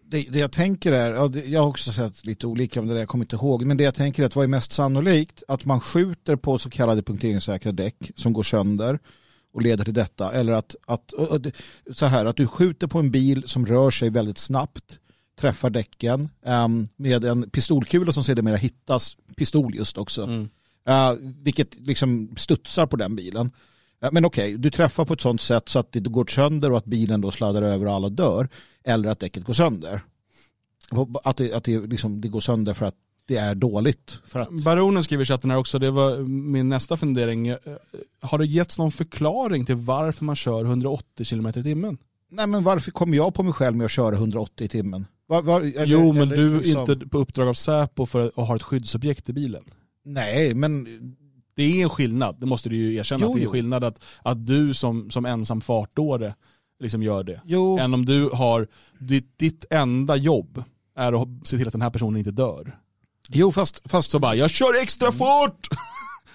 [0.04, 3.10] det, det jag tänker är, jag har också sett lite olika om det där, jag
[3.10, 5.44] kommer inte ihåg, men det jag tänker är att vad är mest sannolikt?
[5.48, 9.00] Att man skjuter på så kallade punkteringssäkra däck som går sönder
[9.54, 10.32] och leder till detta.
[10.32, 11.14] Eller att, att
[11.94, 15.00] så här, att du skjuter på en bil som rör sig väldigt snabbt,
[15.40, 20.24] träffar däcken ehm, med en pistolkula som sedermera hittas, pistol just också.
[20.24, 20.50] Mm.
[20.90, 23.52] Uh, vilket liksom studsar på den bilen.
[24.04, 26.78] Eh, men okej, du träffar på ett sånt sätt så att det går sönder och
[26.78, 28.50] att bilen då sladdar över och alla dör.
[28.84, 30.02] Eller att däcket går sönder.
[31.24, 34.20] Att det, att det, liksom, det går sönder för att det är dåligt.
[34.26, 37.48] För att, Baronen skriver i chatten här också, det var min nästa fundering.
[37.48, 37.58] Eh,
[38.22, 41.98] Har det getts någon förklaring till varför man kör 180 km i timmen?
[42.30, 45.06] nej men varför kommer jag på mig själv med att köra 180 i timmen?
[45.28, 48.28] Var, var, eller- jo, men eller du är liksom- inte på uppdrag av Säpo för
[48.36, 49.64] att ha ett skyddsobjekt i bilen.
[50.06, 50.88] Nej, men
[51.56, 53.22] Det är en skillnad, det måste du ju erkänna.
[53.26, 56.36] Jo, att det är en skillnad att, att du som, som ensam fartåre
[56.80, 57.42] liksom gör det.
[57.46, 58.68] jo, Än om du har,
[59.00, 60.64] ditt, ditt enda jobb
[60.96, 62.78] är att se till att den här personen inte dör.
[63.30, 65.68] jo fast, fast Så bara, jag kör extra fort!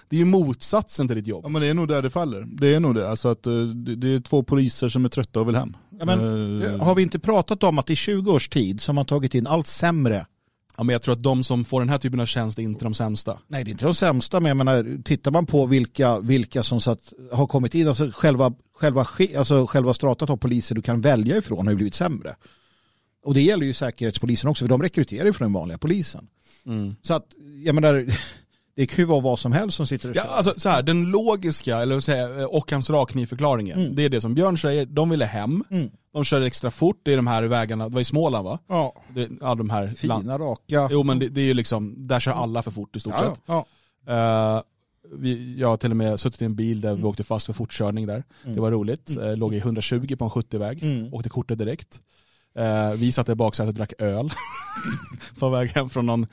[0.09, 1.45] Det är ju motsatsen till ditt jobb.
[1.45, 2.45] Ja men det är nog där det faller.
[2.51, 3.09] Det är nog det.
[3.09, 5.77] Alltså att eh, det, det är två poliser som är trötta och vill hem.
[5.99, 8.93] Ja, men, Eh, har vi inte pratat om att i 20 års tid så har
[8.93, 10.25] man tagit in allt sämre
[10.77, 12.83] Ja, men jag tror att de som får den här typen av tjänst är inte
[12.83, 13.39] de sämsta.
[13.47, 16.81] Nej, det är inte de sämsta, men jag menar, tittar man på vilka, vilka som
[16.81, 19.05] satt, har kommit in, alltså själva, själva,
[19.37, 22.35] alltså själva stratat av poliser du kan välja ifrån har ju blivit sämre.
[23.23, 26.27] Och det gäller ju säkerhetspolisen också, för de rekryterar ju från den vanliga polisen.
[27.01, 27.25] Så att,
[27.65, 28.05] jag menar,
[28.79, 30.29] det kan ju vara vad som helst som sitter och Ja, kör.
[30.29, 33.95] alltså, så här, den logiska, eller vad säger, jag, Ockhams rakknivförklaringen, Mm.
[33.95, 35.89] det är det som Björn säger, de ville hem, Mm.
[36.13, 38.59] de körde extra fort, det är de här vägarna, det var i Småland va?
[38.67, 40.87] Ja, Det, ja, de här land- fina, raka.
[40.91, 43.35] Jo men det, det är ju liksom, där kör alla för fort i stort ja,
[43.35, 43.41] sett.
[43.45, 43.65] ja.
[44.07, 44.61] Eh,
[45.15, 47.53] vi, jag har till och med suttit i en bil där vi åkte fast för
[47.53, 48.23] fortkörning där.
[48.43, 48.55] Mm.
[48.55, 49.17] Det var roligt.
[49.21, 50.83] Eh, låg i 120 på en 70-väg.
[50.83, 51.13] Mm.
[51.13, 51.99] Åkte kortet direkt.
[52.57, 54.29] Eh, vi satt i baksätet och drack öl.
[55.39, 56.27] på väg hem från någon,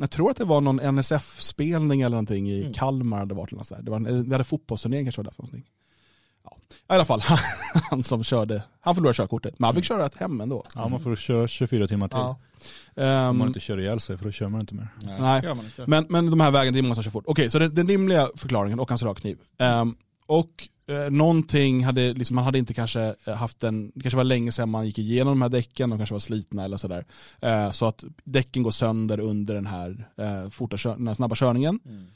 [0.00, 2.72] jag tror att det var någon NSF-spelning eller någonting i Mm.
[2.72, 3.18] Kalmar.
[3.18, 3.82] Hade varit något så här.
[3.82, 5.64] det var en, vi hade fotbollsturnering kanske var där för någonting.
[6.44, 6.56] Ja.
[6.70, 7.22] I alla fall,
[7.90, 9.58] han som körde, han förlorade körkortet.
[9.58, 10.64] Men han fick köra ett hem ändå.
[10.74, 12.18] Ja man får köra 24 timmar till.
[12.18, 12.28] Ja.
[12.96, 14.88] Om Ehm, man inte kör ihjäl sig för då kör man inte mer.
[15.02, 15.42] Nej.
[15.42, 15.84] det inte.
[15.86, 17.24] Men, men de här vägarna, det är många som kör fort.
[17.26, 19.38] Okej, så den, den rimliga förklaringen och hans rakkniv.
[19.58, 24.16] Um, och eh, någonting hade, liksom, man hade inte kanske eh, haft en, det kanske
[24.16, 27.04] var länge sedan man gick igenom de här däcken, de kanske var slitna eller sådär.
[27.40, 31.80] Eh, så att däcken går sönder under den här, eh, forta den här snabba körningen.
[31.86, 32.06] Mm.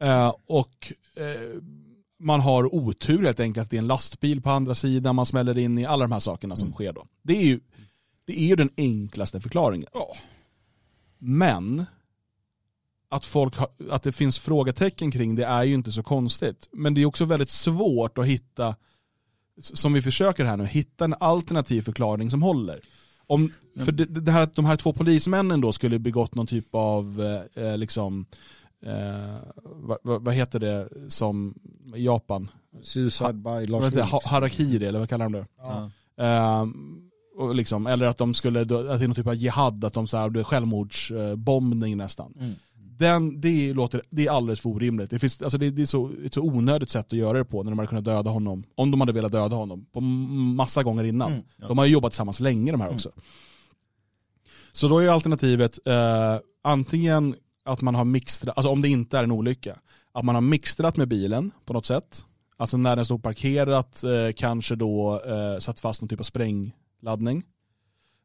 [0.00, 1.60] Eh, och eh,
[2.20, 5.58] man har otur helt enkelt, att det är en lastbil på andra sidan, man smäller
[5.58, 6.74] in i alla de här sakerna som Mm.
[6.74, 7.06] sker då.
[7.22, 7.60] Det är ju,
[8.24, 9.88] det är ju den enklaste förklaringen.
[11.18, 11.86] Men
[13.08, 16.68] att, folk har, att det finns frågetecken kring det är ju inte så konstigt.
[16.72, 18.76] Men det är också väldigt svårt att hitta,
[19.60, 22.80] som vi försöker här nu, hitta en alternativ förklaring som håller.
[23.26, 23.52] Om,
[23.84, 27.24] för det, det här att de här två polismännen då skulle begått någon typ av,
[27.56, 28.26] eh, eh, liksom,
[28.84, 29.36] eh,
[30.02, 31.54] vad, vad, heter det som
[31.96, 32.50] i Japan?
[32.82, 33.90] Suicide by Lars det?
[33.90, 34.10] Vilks.
[34.10, 35.46] Ha- Harakiri eller vad kallar de det?
[35.58, 36.66] Ja.
[37.38, 40.06] Och liksom, eller att de skulle, att det är någon typ av jihad, att de
[40.06, 42.34] så här, det är självmordsbombning nästan.
[42.38, 42.54] Mm.
[42.98, 45.10] Den, det, låter, det är alldeles för orimligt.
[45.10, 47.62] Det, finns, alltså det, det är så, ett så onödigt sätt att göra det på
[47.62, 48.64] när de hade kunnat döda honom.
[48.74, 49.86] Om de hade velat döda honom.
[49.92, 51.32] På massa gånger innan.
[51.32, 51.44] Mm.
[51.56, 53.10] De har ju jobbat tillsammans länge de här också.
[54.72, 57.34] Så då är alternativet eh, antingen
[57.64, 59.78] att man har mixtrat, alltså om det inte är en olycka,
[60.12, 62.24] att man har mixtrat med bilen på något sätt.
[62.56, 67.42] Alltså när den stod parkerat eh, kanske då eh, satt fast någon typ av sprängladdning.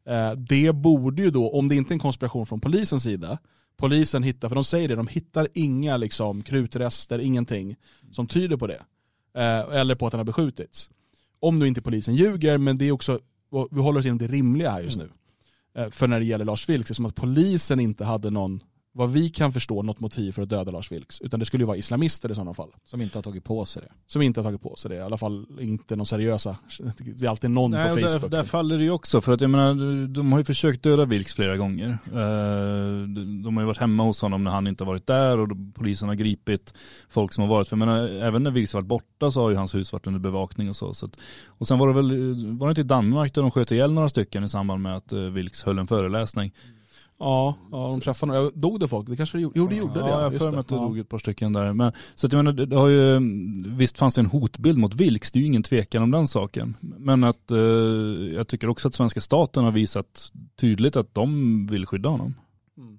[0.08, 3.38] Eh, det borde ju då, om det inte är en konspiration från polisens sida,
[3.78, 7.76] polisen hittar, för de säger det, de hittar inga liksom, krutrester, ingenting
[8.12, 8.82] som tyder på det.
[9.38, 10.90] Eh, eller på att den har beskjutits.
[11.40, 13.20] Om nu inte polisen ljuger, men det är också,
[13.72, 15.10] vi håller oss inom det rimliga här just nu.
[15.78, 18.64] Eh, för när det gäller Lars Vilks, det är som att polisen inte hade någon,
[18.96, 21.22] vad vi kan förstå, något motiv för att döda Lars Vilks.
[21.22, 22.70] Utan det skulle ju vara islamister i sådana fall.
[22.86, 23.94] Som inte har tagit på sig det.
[24.08, 26.58] Som inte har tagit på sig det, i alla fall inte någon seriösa.
[27.00, 28.22] Det är alltid någon Nej, på Facebook.
[28.22, 31.06] där, där faller det ju också för att jag menar, de har ju försökt döda
[31.06, 31.90] Vilks flera gånger.
[31.90, 33.08] Eh,
[33.44, 36.08] de- har ju varit hemma hos honom när han inte har varit där och polisen
[36.08, 36.74] har gripit
[37.10, 39.56] folk som har varit, för jag menar, även när Vilks varit borta så har ju
[39.56, 40.94] hans hus varit under bevakning och så.
[40.94, 43.72] så att, och sen var det väl, var det inte i Danmark där de sköt
[43.72, 46.52] ihjäl några stycken i samband med att eh, Vilks höll en föreläsning?
[47.24, 48.50] Ja, ja de träffade några.
[48.50, 49.10] Dog det folk?
[49.10, 49.60] Det kanske det gjorde?
[49.60, 50.10] Jo det gjorde det.
[50.10, 50.82] Ja, jag för mig att det Ja.
[50.82, 51.74] dog ett par stycken där.
[51.74, 53.20] Men, så att jag menar, det har ju,
[53.78, 56.78] visst fanns det en hotbild mot Vilks, det är ju ingen tvekan om den saken.
[56.80, 57.58] Men att eh,
[58.36, 62.36] jag tycker också att svenska staten har visat tydligt att de vill skydda honom.
[62.78, 62.98] Mm.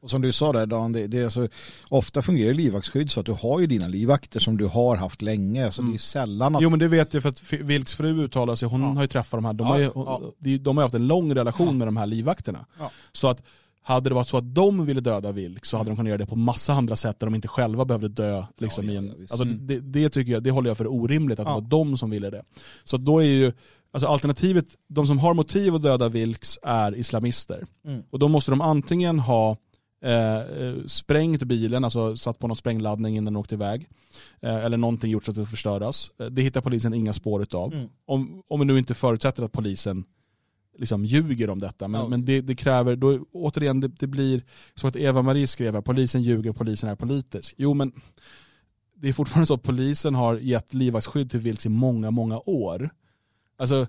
[0.00, 1.48] Och som du sa där Dan, det, det är alltså,
[1.88, 5.72] ofta fungerar livvaktsskydd så att du har ju dina livvakter som du har haft länge.
[5.72, 5.92] Så Mm.
[5.92, 6.62] det är sällan att...
[6.62, 8.88] Jo men det vet jag för att Vilks fru uttalar sig, hon Ja.
[8.88, 10.20] har ju träffat de här, de, Ja, har, ju, ja.
[10.38, 12.66] de, de har haft en lång relation med de här livvakterna.
[12.78, 12.90] Ja.
[13.12, 13.42] Så att
[13.86, 16.26] hade det varit så att de ville döda Vilk så hade de kunnat göra det
[16.26, 18.44] på massa andra sätt där de inte själva behövde dö.
[18.58, 19.66] Liksom, Ja, ja, ja, alltså, Mm.
[19.66, 21.54] det, det tycker jag, det håller jag för orimligt att Ja.
[21.54, 22.42] det var de som ville det.
[22.84, 23.52] Så då är ju,
[23.92, 27.66] alltså alternativet, de som har motiv att döda Vilks är islamister.
[27.86, 28.02] Mm.
[28.10, 29.56] Och då måste de antingen ha
[30.04, 33.88] eh, eh, sprängt bilen, alltså satt på någon sprängladdning innan den åkte iväg.
[34.42, 36.10] Eh, eller någonting gjort så att det förstöras.
[36.20, 37.74] Eh, Det hittar polisen inga spår utav.
[37.74, 37.88] Mm.
[38.06, 40.04] Om, om vi nu inte förutsätter att polisen
[40.78, 41.88] liksom ljuger om detta.
[41.88, 42.08] Men, Ja.
[42.08, 44.42] men det, det kräver, då, återigen det, det blir
[44.74, 47.54] så att Eva-Marie skrev här, polisen ljuger, polisen är politisk.
[47.58, 47.92] Jo men
[48.94, 52.90] det är fortfarande så att polisen har gett livvaktsskydd till Vilks i många, många år.
[53.56, 53.86] Alltså,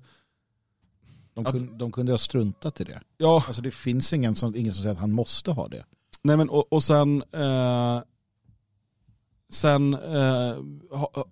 [1.34, 3.02] De, Att- kunde, de kunde ha struntat i det.
[3.18, 5.86] ja, Alltså det finns ingen som, ingen som säger att han måste ha det.
[6.22, 8.02] Nej men och, och sen eh,
[9.50, 10.56] Sen, eh,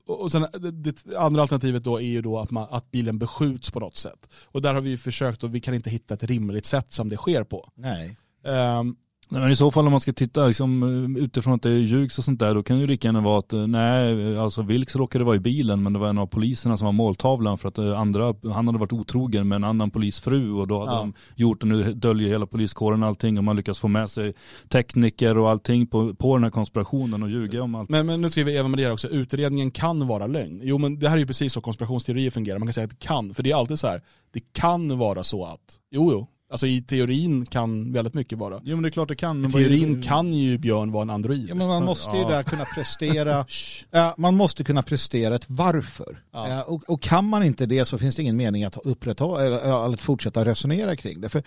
[0.06, 3.71] och sen det, det andra alternativet då är ju då att, man, att bilen beskjuts
[3.71, 4.30] på något sätt.
[4.45, 7.10] Och där har vi ju försökt och vi kan inte hitta ett rimligt sätt som
[7.10, 7.69] det sker på.
[7.76, 8.17] Nej.
[8.45, 8.95] Ehm,
[9.29, 10.83] Nej, men I så fall om man ska titta liksom,
[11.17, 13.21] eh, utifrån att det är ljugs och sånt där, då kan det ju lika gärna
[13.21, 16.27] vara att eh, nej, alltså Vilks råkade vara i bilen men det var en av
[16.27, 19.91] poliserna som var måltavlan för att eh, andra, han hade varit otrogen med en annan
[19.91, 20.97] polisfru och då hade Ja.
[20.99, 24.33] de gjort det, nu döljer hela poliskåren allting och man lyckas få med sig
[24.69, 27.89] tekniker och allting på, på den här konspirationen och ljuga om allt.
[27.89, 30.59] men, men nu skriver Eva-Maria också, utredningen kan vara lögn.
[30.63, 32.59] Jo men det här är ju precis så konspirationsteorier fungerar.
[32.59, 34.01] Man kan säga att det kan, för det är alltid så här,
[34.33, 35.59] det kan vara så att,
[35.91, 38.59] jo jo, alltså i teorin kan väldigt mycket vara.
[38.63, 39.37] Jo men det är klart det kan.
[39.37, 41.45] I men teorin kan ju Björn vara en android.
[41.49, 42.29] Ja, men man måste ju Ja.
[42.29, 43.45] där kunna prestera,
[43.91, 46.23] ja, man måste kunna prestera ett varför.
[46.33, 46.49] Ja.
[46.49, 49.59] Ja, och, och kan man inte det så finns det ingen mening att upprätthålla eller,
[49.59, 51.29] eller att fortsätta resonera kring det.
[51.29, 51.43] För,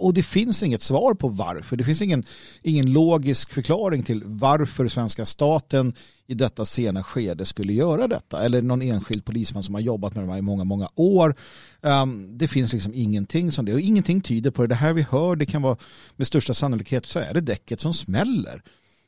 [0.00, 1.76] och det finns inget svar på varför.
[1.76, 2.24] Det finns ingen,
[2.62, 5.94] ingen logisk förklaring till varför svenska staten
[6.26, 8.44] i detta sena skede skulle göra detta.
[8.44, 11.34] Eller någon enskild polisman som har jobbat med de här i många, många år.
[11.80, 13.74] Um, det finns liksom ingenting som det.
[13.74, 14.68] Och ingenting tyder på det.
[14.68, 15.76] Det här vi hör, det kan vara
[16.16, 18.62] med största sannolikhet så är det däcket som smäller.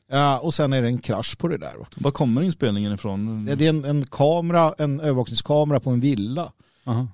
[0.09, 1.75] Ja, och sen är det en krasch på det där.
[1.77, 1.85] va.
[1.95, 3.45] Var kommer inspelningen ifrån?
[3.45, 6.51] Det är en, en kamera, en övervakningskamera på en villa.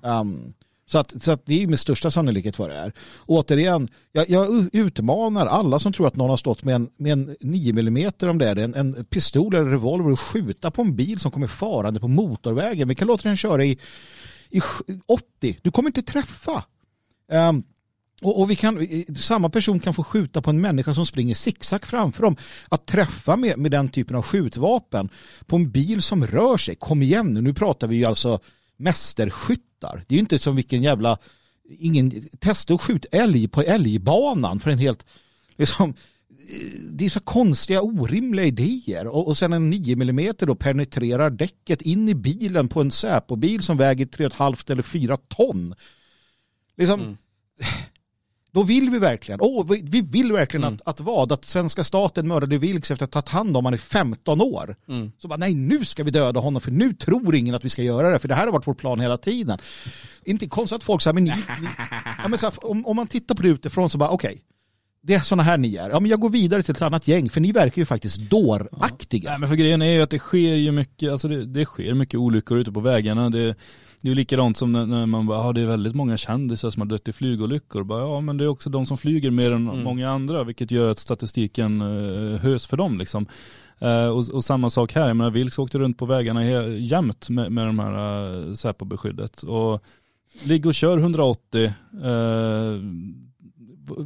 [0.02, 0.54] Um,
[0.86, 2.92] så att, så att det är med största sannolikhet vad det är.
[3.26, 7.36] Återigen, jag, jag utmanar alla som tror att någon har stått med en, med en
[7.40, 10.96] 9 mm om det är det, en, en pistol eller revolver och skjuta på en
[10.96, 12.88] bil som kommer farande på motorvägen.
[12.88, 13.78] Vi kan låta den köra i,
[14.50, 14.60] i
[15.06, 15.58] 80.
[15.62, 16.64] Du kommer inte träffa.
[17.32, 17.62] Um,
[18.22, 21.86] och, och vi kan, samma person kan få skjuta på en människa som springer zigzag
[21.86, 22.36] framför dem.
[22.68, 25.08] Att träffa med, med den typen av skjutvapen
[25.46, 26.74] på en bil som rör sig.
[26.74, 28.40] Kom igen nu, nu pratar vi ju alltså
[28.76, 30.04] mästerskyttar.
[30.06, 31.18] Det är ju inte som vilken jävla,
[31.78, 35.06] ingen, testa att skjuta älg på älgbanan för en helt,
[35.56, 35.94] liksom,
[36.90, 41.82] det är så konstiga orimliga idéer och, och sen en 9 mm då penetrerar däcket
[41.82, 45.74] in i bilen på en Säpo-bil som väger 3,5 eller 4 ton.
[46.76, 47.16] Liksom, Mm.
[48.54, 50.74] Då vill vi verkligen, åh, vi, vi vill verkligen Mm.
[50.74, 51.32] att, att vad?
[51.32, 54.76] Att svenska staten mördade Vilks efter att ha tagit hand om han i 15 år.
[54.88, 55.12] Mm.
[55.18, 57.82] Så bara, nej nu ska vi döda honom för nu tror ingen att vi ska
[57.82, 59.58] göra det för det här har varit vår plan hela tiden.
[60.24, 61.68] Inte konstigt att folk säger, men, ni, ni,
[62.22, 64.42] ja, men så här, om, om man tittar på det utifrån så bara okej,
[65.02, 65.90] det är sådana här ni är.
[65.90, 69.30] Ja men jag går vidare till ett annat gäng för ni verkar ju faktiskt dåraktiga.
[69.30, 71.94] Nej men för grejen är ju att det sker ju mycket, alltså det, det sker
[71.94, 73.30] mycket olyckor ute på vägarna.
[73.30, 73.54] Det,
[74.02, 76.82] det är ju likadant som när, man bara, ja det är väldigt många kändisar som
[76.82, 77.84] har dött i flygolyckor.
[77.84, 79.84] Bara, ja men det är också de som flyger mer än Mm.
[79.84, 83.26] många andra, vilket gör att statistiken uh, höjs för dem liksom.
[83.78, 86.44] Eh, och, och samma sak här, jag menar Vilks åkte runt på vägarna
[86.78, 89.42] jämt med, med de här uh, Säpo-beskyddet.
[89.42, 89.84] Och
[90.44, 91.72] ligg och kör 180, eh,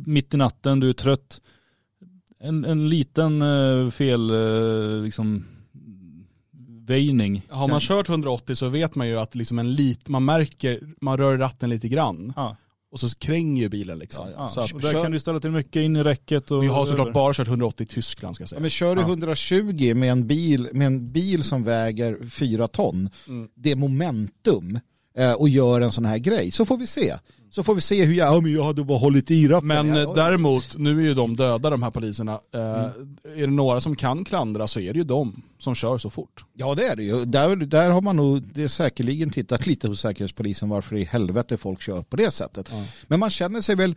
[0.06, 1.40] mitt i natten, du är trött.
[2.38, 5.44] En, en liten eh, fel, eh, liksom,
[6.86, 7.42] väjning.
[7.48, 11.18] Har man kört 180 så vet man ju att liksom en lit, man märker, man
[11.18, 12.56] rör ratten lite grann Ja,
[12.92, 14.28] och så kränger ju bilen liksom.
[14.36, 14.48] ja.
[14.48, 16.50] Så att, och där kan du ställa till mycket in i räcket.
[16.50, 17.14] Och vi har såklart över.
[17.14, 18.60] bara kört 180 i Tyskland ska jag Ja, säga.
[18.60, 19.06] men kör du Ja.
[19.08, 23.48] 120 med en, bil, med en bil som väger 4 ton, Mm.
[23.54, 24.78] det är momentum
[25.18, 27.14] eh, och gör en sån här grej, så får vi se.
[27.56, 29.68] Så får vi se hur jag, ja, men jag hade bara hållit i ratten.
[29.68, 32.32] Men ja, eh, däremot, nu är ju de döda de här poliserna.
[32.54, 33.16] Eh, Mm.
[33.36, 36.44] Är det några som kan klandra så är det ju de som kör så fort.
[36.54, 37.24] Ja det är det ju.
[37.24, 41.82] Där, där har man nog det säkerligen tittat lite på Säkerhetspolisen varför i helvete folk
[41.82, 42.68] kör på det sättet.
[42.72, 42.84] Ja.
[43.06, 43.94] Men man känner sig väl,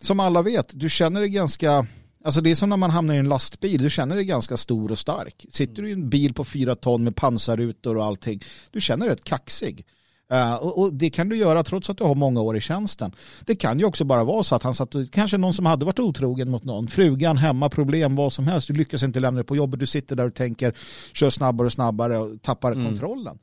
[0.00, 1.86] som alla vet, du känner dig ganska,
[2.24, 4.92] alltså det är som när man hamnar i en lastbil, du känner dig ganska stor
[4.92, 5.46] och stark.
[5.50, 9.14] Sitter du i en bil på fyra ton med pansarrutor och allting, du känner dig
[9.14, 9.84] rätt kaxig.
[10.30, 13.12] Eh, och, och det kan du göra trots att du har många år i tjänsten.
[13.44, 15.98] Det kan ju också bara vara så att han satt, kanske någon som hade varit
[15.98, 18.68] otrogen mot någon, frugan, hemma, problem, vad som helst.
[18.68, 20.74] Du lyckas inte lämna det på jobbet, du sitter där och tänker,
[21.12, 23.38] kör snabbare och snabbare och tappar kontrollen.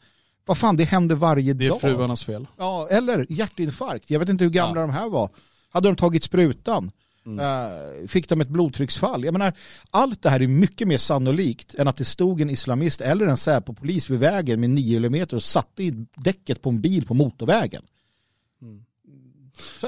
[0.45, 1.81] Vad fan, det händer varje Det är dag.
[1.81, 2.47] fruarnas fel.
[2.57, 4.09] Ja, eller hjärtinfarkt.
[4.09, 5.29] Jag vet inte hur gamla de här var.
[5.69, 6.91] Hade de tagit sprutan?
[7.29, 7.45] Mm.
[7.45, 9.25] Eh, fick de ett blodtrycksfall?
[9.25, 9.53] Jag menar,
[9.91, 13.37] allt det här är mycket mer sannolikt än att det stod en islamist eller en
[13.37, 17.83] Säpo-polis vid vägen med 9 mm och satte i däcket på en bil på motorvägen.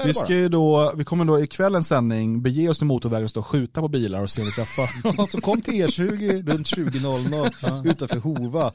[0.04, 3.30] Vi, ska ju då, vi kommer då i kvällens sändning bege oss till motorvägen och
[3.30, 5.26] stå och skjuta på bilar och se om vi träffar.
[5.30, 8.72] Så kom till E20 runt 20.00 utanför Hova.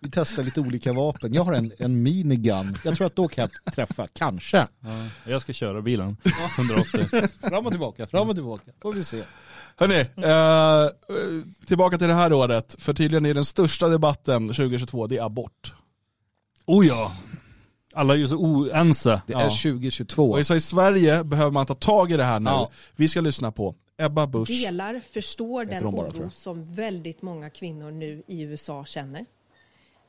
[0.00, 1.34] Vi testar lite olika vapen.
[1.34, 2.76] Jag har en, en minigun.
[2.84, 4.66] Jag tror att då kan jag träffa, kanske.
[4.80, 6.16] Ja, jag ska köra bilen,
[6.58, 7.28] 180.
[7.48, 8.72] Fram och tillbaka, fram och tillbaka.
[8.82, 9.22] Får vi se.
[9.76, 10.90] Hörni, eh,
[11.66, 12.76] tillbaka till det här året.
[12.78, 15.74] För tydligen är den största debatten 2022, det är abort.
[16.66, 17.12] oh ja,
[17.94, 19.22] alla är ju så oense.
[19.26, 19.40] Det Ja.
[19.40, 20.30] är 2022.
[20.30, 22.50] Och så i Sverige behöver man ta tag i det här nu.
[22.50, 22.70] Ja.
[22.96, 24.48] Vi ska lyssna på Ebba Busch.
[24.48, 29.26] delar, förstår den bara, oro som väldigt många kvinnor nu i USA känner.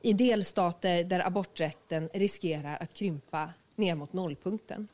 [0.02, 4.88] I delstater där aborträtten riskerar att krympa ner mot nollpunkten.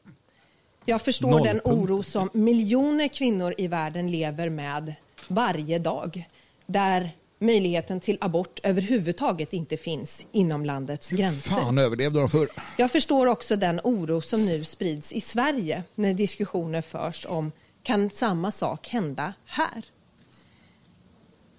[0.86, 1.74] Jag förstår den Nollpunkten.
[1.74, 4.96] oro som miljoner kvinnor i världen lever med
[5.28, 6.28] varje dag.
[6.66, 11.50] Där möjligheten till abort överhuvudtaget inte finns inom landets gränser.
[11.52, 12.50] Fan överlevde de förr.
[12.78, 17.52] Jag förstår också den oro som nu sprids i Sverige när diskussioner förs om
[17.84, 19.86] kan samma sak hända här?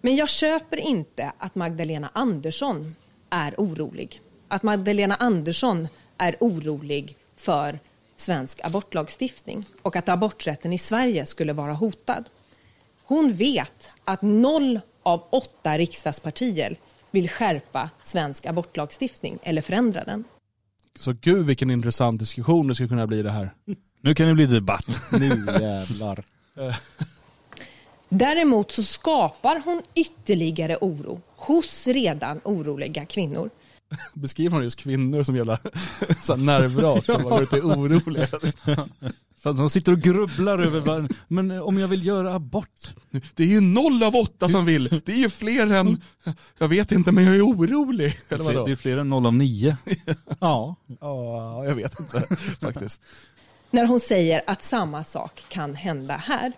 [0.01, 2.95] Men jag köper inte att Magdalena Andersson
[3.31, 4.21] är orolig.
[4.49, 5.88] Att Magdalena Andersson
[6.19, 7.79] är orolig för
[8.17, 12.25] svensk abortlagstiftning och att aborträtten i Sverige skulle vara hotad.
[13.05, 16.77] Hon vet att noll av åtta riksdagspartier
[17.11, 20.25] vill skärpa svensk abortlagstiftning eller förändra den.
[20.99, 23.55] Så gud vilken intressant diskussion det skulle kunna bli det här.
[24.01, 24.87] Nu kan det bli debatt.
[25.12, 26.25] Nu jävlar.
[28.09, 33.51] Däremot så skapar hon ytterligare oro hos redan oroliga kvinnor.
[34.14, 35.59] Beskriver hon just kvinnor som jävla
[36.37, 38.27] nervvrak som var ute oroliga.
[39.53, 42.95] De sitter och grubblar över, vad, men om jag vill göra abort?
[43.35, 45.01] Det är ju noll av åtta som vill.
[45.05, 46.03] Det är ju fler än,
[46.59, 48.17] jag vet inte men jag är orolig.
[48.29, 48.77] Eller Det är vadå?
[48.77, 49.77] fler än 0 av 9.
[50.41, 50.77] Ja.
[51.01, 52.21] Ja, jag vet inte
[52.61, 53.03] faktiskt.
[53.71, 56.53] När hon säger att samma sak kan hända här.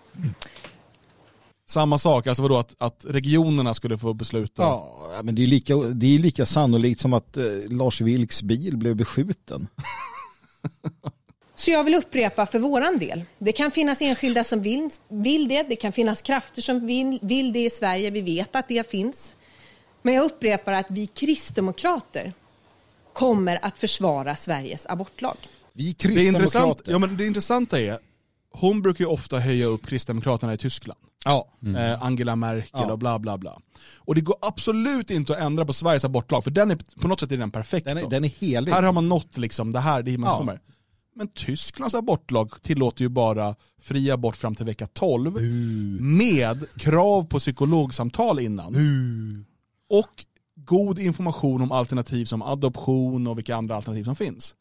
[1.69, 4.61] Samma sak, alltså vadå att, att regionerna skulle få besluta.
[4.63, 8.77] Ja, men det är lika, det är lika sannolikt som att eh, Lars Vilks bil
[8.77, 9.67] blev beskjuten.
[11.61, 13.23] Så jag vill upprepa för våran del.
[13.39, 15.63] Det kan finnas enskilda som vill, vill det.
[15.69, 18.11] Det kan finnas krafter som vill, vill det i Sverige.
[18.11, 19.35] Vi vet att det finns.
[20.01, 22.33] Men jag upprepar att vi kristdemokrater
[23.13, 25.35] kommer att försvara Sveriges abortlag.
[25.73, 26.91] Vi Det, är intressant, kristdemokrater.
[26.91, 27.97] ja, men det intressanta är,
[28.51, 30.99] hon brukar ju ofta höja upp Kristdemokraterna i Tyskland.
[31.25, 31.47] Ja.
[31.77, 32.91] Eh, Angela Merkel Ja.
[32.91, 33.59] och bla bla bla.
[33.95, 37.19] Och det går absolut inte att ändra på Sveriges abortlag, för den är, på något
[37.19, 37.85] sätt är den perfekt.
[37.87, 38.71] Den är, den är helig.
[38.71, 40.37] Här har man nått liksom, det här det man Ja.
[40.37, 40.59] kommer.
[41.15, 45.41] Men Tysklands abortlag tillåter ju bara fri abort fram till vecka 12
[46.01, 48.73] med krav på psykologsamtal innan.
[49.89, 54.55] Och god information om alternativ som adoption och vilka andra alternativ som finns.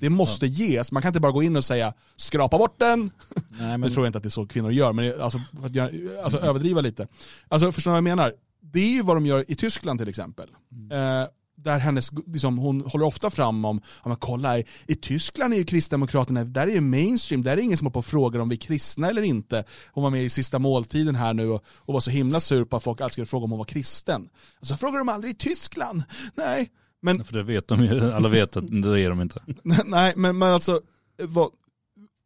[0.00, 3.10] Det måste ges, man kan inte bara gå in och säga skrapa bort den.
[3.58, 5.66] Nej, men, tror jag inte att det är så kvinnor gör, men det- alltså, för
[5.66, 7.06] att göra- alltså överdriva lite.
[7.48, 8.32] Alltså förstår ni vad jag menar?
[8.60, 10.48] Det är ju vad de gör i Tyskland till exempel.
[10.92, 11.28] Eh,
[11.64, 15.58] där hennes, liksom, hon håller ofta fram om, ja men kolla, i, i Tyskland är
[15.58, 18.48] ju Kristdemokraterna, där är ju mainstream, där är det ingen som har på frågor om
[18.48, 19.64] vi är kristna eller inte.
[19.92, 22.76] Hon var med i sista måltiden här nu och, och var så himla sur på
[22.76, 24.28] att folk alltid skulle fråga om hon var kristen.
[24.60, 26.02] Och så frågar de aldrig i Tyskland.
[26.34, 26.70] Nej,
[27.02, 29.42] men För det vet de ju, alla vet att det är de inte.
[29.84, 30.80] Nej, men, men alltså,
[31.22, 31.50] vad,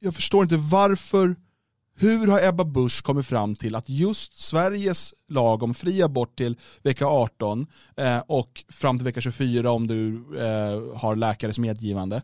[0.01, 1.37] jag förstår inte varför,
[2.01, 6.57] hur har Ebba Busch kommit fram till att just Sveriges lag om fri abort till
[6.83, 12.23] vecka 18 eh, och fram till vecka 24 om du eh, har läkares medgivande,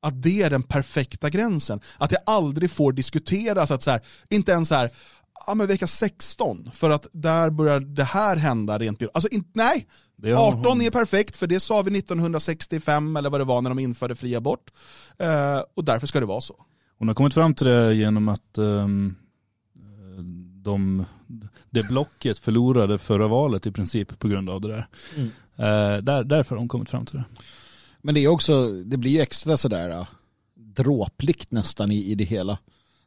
[0.00, 1.80] att det är den perfekta gränsen.
[1.98, 4.90] Att det aldrig får diskuteras, att så här, inte ens så här,
[5.46, 9.86] ja men vecka 16, för att där börjar det här hända rent Alltså in, nej,
[10.16, 13.60] Det har 18 hon- är perfekt, för det sa vi 1965 eller vad det var
[13.62, 14.70] när de införde fri abort.
[15.18, 16.54] Eh, och därför ska det vara så.
[17.00, 19.14] Hon har kommit fram till det genom att ehm,
[20.62, 21.04] de,
[21.70, 24.86] det blocket förlorade förra valet i princip på grund av det där.
[25.16, 25.28] Mm.
[25.56, 27.24] Eh, där därför har hon kommit fram till det.
[28.02, 30.06] men det är också, det blir ju extra sådär äh,
[30.54, 32.58] dråpligt nästan i, i det hela.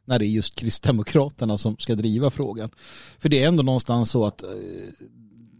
[0.04, 2.70] När det är just Kristdemokraterna som ska driva frågan.
[3.18, 4.48] För det är ändå någonstans så att eh,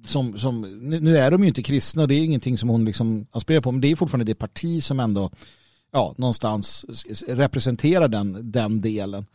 [0.05, 2.85] som, som, nu nu är de ju inte kristna och det är ingenting som hon
[2.85, 5.31] liksom aspirerar på men det är fortfarande det parti som ändå
[5.95, 6.85] ja, någonstans
[7.29, 9.27] representerar den, den delen.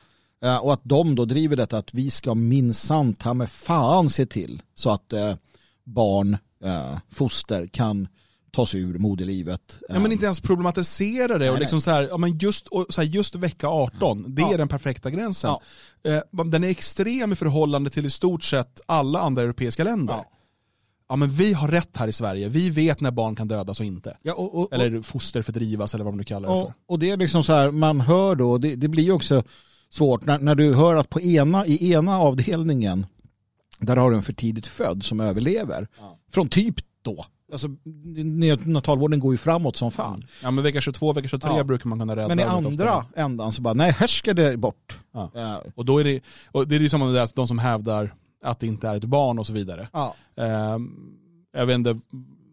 [0.43, 4.25] Eh, och att de då driver detta att vi ska minsann ta med fan se
[4.25, 5.35] till så att eh,
[5.83, 8.07] barn, eh, foster kan
[8.51, 9.79] tas ur moderlivet.
[9.89, 11.37] Ja, men inte ens problematisera det.
[11.37, 14.41] Nej, och liksom så här, ja, men just, och så här, just vecka 18, det
[14.41, 14.53] Ja.
[14.53, 15.55] är den perfekta gränsen.
[16.03, 16.11] Ja.
[16.11, 20.13] Eh, den är extrem i förhållande till i stort sett alla andra europeiska länder.
[20.13, 20.25] Ja.
[21.09, 21.15] Ja.
[21.15, 22.47] men vi har rätt här i Sverige.
[22.47, 24.17] Vi vet när barn kan dödas och inte.
[24.21, 26.73] Ja, och, och, Eller foster fördrivas eller vad man nu kallar det och, för.
[26.87, 29.43] och det är liksom så här, man hör då, det, det blir ju också
[29.89, 33.05] svårt när, när du hör att på ena, i ena avdelningen
[33.79, 35.87] där har du en för tidigt född som överlever.
[36.33, 37.25] Från typ då.
[37.51, 37.67] Alltså
[38.23, 40.23] neonatalvården går ju framåt som fan.
[40.43, 41.63] Ja men vecka 22, vecka 23 Ja.
[41.63, 42.27] brukar man kunna rädda.
[42.27, 43.21] Men i andra ofta.
[43.21, 44.99] ändan så bara, nej här ska det bort.
[45.13, 45.31] Ja.
[45.33, 45.63] Ja.
[45.75, 48.13] Och då är det, och det är ju som de som hävdar
[48.43, 49.87] att det inte är ett barn och så vidare.
[49.93, 50.15] Ja.
[50.35, 51.15] Ehm,
[51.51, 51.99] jag vet inte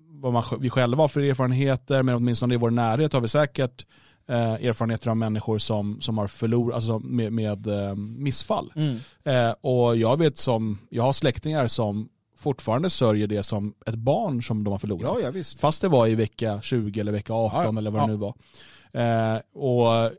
[0.09, 3.87] vad man, vi själva har för erfarenheter, men åtminstone i vår närhet har vi säkert
[4.29, 8.73] eh, erfarenheter av människor som, som har förlorat, alltså med, med eh, missfall.
[8.77, 8.99] Mm.
[9.25, 14.43] Eh, och jag vet som, jag har släktingar som fortfarande sörjer det som ett barn
[14.43, 15.19] som de har förlorat.
[15.23, 15.45] ja, ja.
[15.59, 18.35] Fast det var i vecka 20 eller vecka 18 Ja, eller vad det nu var.
[18.93, 20.11] Eh, och eh,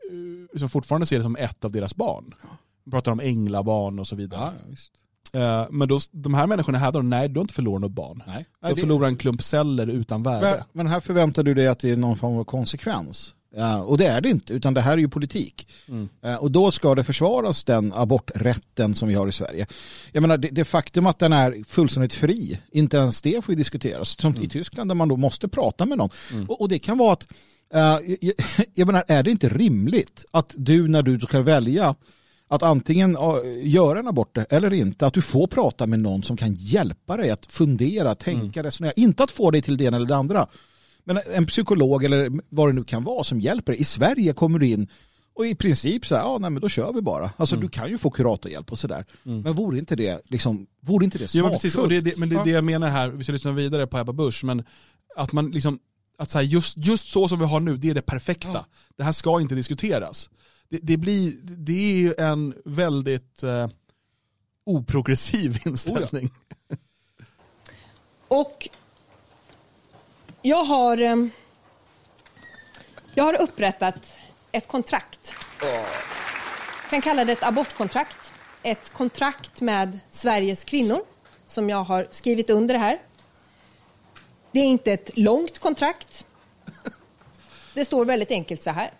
[0.56, 2.34] som fortfarande ser det som ett av deras barn.
[2.84, 4.52] De pratar om änglabarn och så vidare.
[5.32, 8.22] Eh, men då, de här människorna hävdar, nej du har inte förlorat något barn.
[8.26, 8.46] Nej.
[8.68, 10.64] Du förlorar en klump celler utan Men, värde.
[10.72, 13.34] men här förväntar du dig att det är någon form av konsekvens.
[13.56, 15.68] Ja, och det är det inte, utan det här är ju politik.
[15.88, 16.08] Mm.
[16.24, 19.66] Eh, Och då ska det försvaras den aborträtten som vi har i Sverige.
[20.12, 23.56] Jag menar, det, det faktum att den är fullständigt fri, inte ens det får ju
[23.58, 24.20] diskuteras.
[24.20, 26.10] Som i Tyskland där man då måste prata med någon.
[26.48, 27.26] Och, och det kan vara att,
[27.74, 28.34] eh, jag,
[28.74, 31.94] jag menar, är det inte rimligt att du när du ska välja
[32.48, 33.16] att antingen
[33.62, 37.30] göra en abort eller inte, att du får prata med någon som kan hjälpa dig
[37.30, 38.92] att fundera, tänka, resonera.
[38.92, 40.46] Inte att få dig till det ena eller det andra.
[41.04, 43.80] Men en psykolog eller vad det nu kan vara som hjälper dig.
[43.80, 44.88] I Sverige kommer du in
[45.34, 47.30] och i princip så här, ja nej men då kör vi bara.
[47.36, 49.04] Alltså du kan ju få kuratorhjälp och sådär.
[49.22, 51.44] Men vore inte det liksom, vore inte det Ja, smakfullt?
[51.44, 52.44] men precis, och det, det, men det är Ja.
[52.44, 54.64] det jag menar här, vi ska lyssna vidare på Ebba Busch, men
[55.16, 55.78] att man liksom,
[56.18, 58.50] att så här, just, just så som vi har nu, det är det perfekta.
[58.54, 58.66] Ja.
[58.96, 60.30] Det här ska inte diskuteras.
[60.70, 63.68] Det, det, blir, det är ju en väldigt eh,
[64.64, 66.30] oprogressiv inställning.
[66.68, 66.78] Oh
[68.28, 68.68] Och
[70.42, 71.16] jag har, eh,
[73.14, 74.18] jag har upprättat
[74.52, 75.34] ett kontrakt.
[75.60, 78.32] Jag kan kalla det ett abortkontrakt.
[78.62, 81.00] Ett kontrakt med Sveriges kvinnor
[81.46, 82.98] som jag har skrivit under här.
[84.52, 86.26] Det är inte ett långt kontrakt.
[87.74, 88.92] Det står väldigt enkelt så här.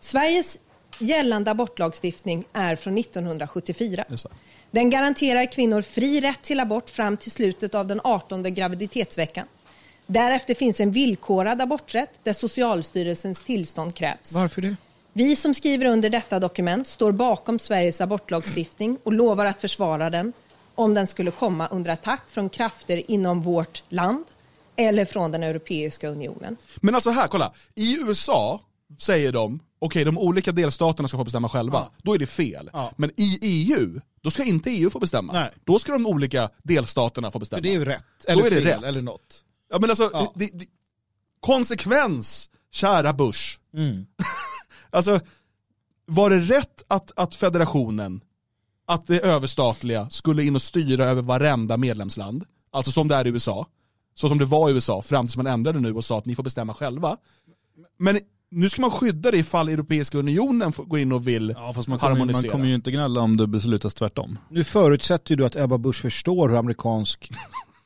[0.00, 0.58] Sveriges
[0.98, 4.04] gällande abortlagstiftning är från 1974.
[4.08, 4.30] Just det.
[4.70, 9.46] Den garanterar kvinnor fri rätt till abort fram till slutet av den 18 graviditetsveckan.
[10.06, 14.32] Därefter finns en villkorad aborträtt där Socialstyrelsens tillstånd krävs.
[14.32, 14.76] Varför det?
[15.12, 20.32] Vi som skriver under detta dokument står bakom Sveriges abortlagstiftning och lovar att försvara den
[20.74, 24.24] om den skulle komma under attack från krafter inom vårt land
[24.76, 26.56] eller från den Europeiska unionen.
[26.76, 27.52] Men alltså här, kolla.
[27.74, 28.60] I USA
[28.98, 31.78] säger de, okej de olika delstaterna ska få bestämma själva.
[31.78, 31.92] Ja.
[32.02, 32.70] Då är det fel.
[32.72, 32.92] Ja.
[32.96, 35.32] Men i EU, då ska inte EU få bestämma.
[35.32, 35.50] Nej.
[35.64, 37.58] Då ska de olika delstaterna få bestämma.
[37.58, 38.04] För det är ju rätt.
[38.26, 38.84] Då Eller är det fel, rätt.
[38.84, 39.44] eller något.
[39.70, 40.32] Ja men alltså, Ja.
[40.34, 40.66] Det, det,
[41.40, 44.06] konsekvens kära Bush, Mm.
[44.90, 45.20] alltså
[46.06, 48.20] var det rätt att, att federationen,
[48.86, 53.30] att det överstatliga skulle in och styra över varenda medlemsland, alltså som det är i
[53.30, 53.66] USA,
[54.14, 56.34] så som det var i USA fram tills man ändrade nu och sa att ni
[56.34, 57.16] får bestämma själva.
[57.98, 58.20] Men
[58.54, 61.98] nu ska man skydda det ifall Europeiska unionen går in och vill Ja fast man
[61.98, 62.52] kommer, man harmonisera.
[62.52, 64.38] kommer ju inte gnälla om det beslutas tvärtom.
[64.50, 67.30] Nu förutsätter ju du att Ebba Busch förstår hur amerikansk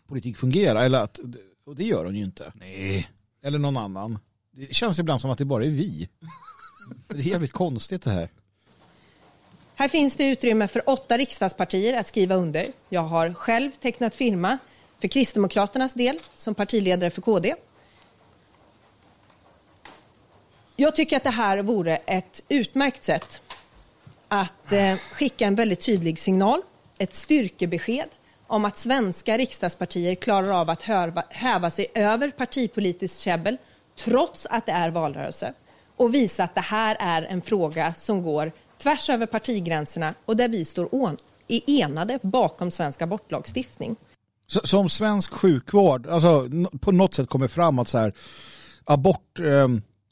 [0.08, 0.84] politik fungerar.
[0.84, 1.20] Eller att,
[1.66, 2.52] och det gör hon ju inte.
[2.54, 3.08] Nej.
[3.44, 4.18] Eller någon annan.
[4.56, 6.08] Det känns ibland som att det bara är vi.
[7.08, 8.28] Det är jävligt konstigt det här.
[9.74, 12.66] Här finns det utrymme för åtta riksdagspartier att skriva under.
[12.88, 14.58] Jag har själv tecknat firma
[15.00, 17.54] för Kristdemokraternas del som partiledare för KD.
[20.80, 23.42] Jag tycker att det här vore ett utmärkt sätt
[24.28, 26.62] att eh, skicka en väldigt tydlig signal,
[26.98, 28.08] ett styrkebesked
[28.46, 33.56] om att svenska riksdagspartier klarar av att hörva, häva sig över partipolitiskt käbbel
[33.96, 35.52] trots att det är valrörelse
[35.96, 38.52] och visa att det här är en fråga som går
[38.82, 41.16] tvärs över partigränserna och där vi står on-
[41.48, 43.96] är enade bakom svensk abortlagstiftning.
[44.46, 46.48] Så, som svensk sjukvård, alltså
[46.80, 48.12] på något sätt kommer fram att så här,
[48.84, 49.68] abort, eh,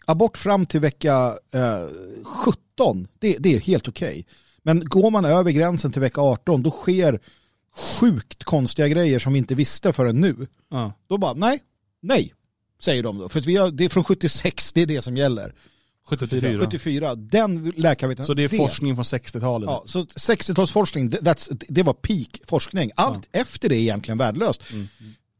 [0.06, 1.86] abort fram till vecka eh,
[2.24, 4.26] 17, det, det är helt okej.
[4.62, 7.20] Men går man över gränsen till vecka 18, då sker
[8.00, 10.46] sjukt konstiga grejer som vi inte visste förrän nu.
[10.70, 10.92] Ja.
[11.08, 11.58] Då bara, nej,
[12.02, 12.34] nej,
[12.82, 13.28] säger de då.
[13.28, 15.54] För vi har, det är från 76, det är det som gäller.
[16.08, 16.60] 74.
[16.60, 18.26] 74, den läkarvetenskapen.
[18.26, 19.66] Så det är forskning från 60-talet.
[19.70, 21.08] Ja, så 60-talsforskning,
[21.68, 22.90] det- var peak forskning.
[22.96, 24.62] Allt efter det är egentligen värdelöst.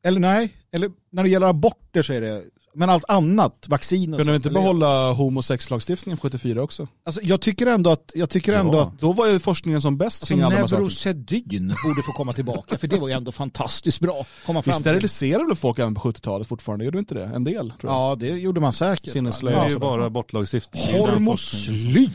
[0.02, 2.44] Eller nej, eller när det gäller aborter så är det,
[2.76, 6.88] men allt annat, vaccin och Kunde vi inte behålla homosexlagstiftningen från 74 också?
[7.06, 8.58] Alltså, jag tycker ändå att, jag tycker Ja.
[8.58, 10.70] ändå att Då var ju forskningen som bäst alltså, kring alla de.
[10.76, 14.26] Neurosedyn borde få komma tillbaka, för det var ju ändå fantastiskt bra.
[14.46, 14.80] Komma Vi fram till.
[14.80, 16.84] steriliserade väl folk även på 70-talet fortfarande?
[16.84, 17.24] Gjorde vi inte det?
[17.24, 18.00] En del tror jag.
[18.00, 19.12] Ja, det gjorde man säkert.
[19.12, 19.56] Sinnesslöja.
[19.56, 20.76] Det är Ja, ju så bara forskningen.
[21.00, 22.08] Hormosly.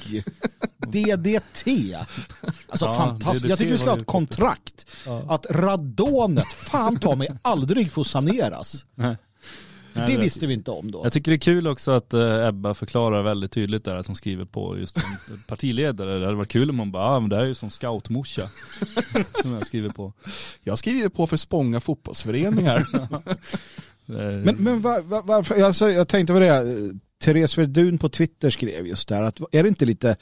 [0.87, 1.67] DDT.
[2.69, 3.43] Alltså Ja, fantastiskt.
[3.43, 4.85] DDT Jag tycker vi ska ha ett kontrakt.
[5.27, 8.85] Att radonet fan ta mig aldrig får saneras.
[8.95, 9.17] Nej.
[9.91, 11.01] För Nej, det det- visste vi inte om då.
[11.03, 14.15] Jag tycker det är kul också att eh, Ebba förklarar väldigt tydligt där att hon
[14.15, 14.97] skriver på just
[15.47, 16.19] partiledare.
[16.19, 18.49] Det hade varit kul om hon bara, ah, men det här är ju som scoutmorsa.
[19.41, 20.13] som jag skriver på.
[20.63, 22.85] Jag skriver ju på för Spånga fotbollsföreningar.
[24.09, 26.63] Eh, Men, men var, var, varför, alltså, jag tänkte på det,
[27.23, 30.15] Therese Verdun på Twitter skrev just där, att är det inte lite,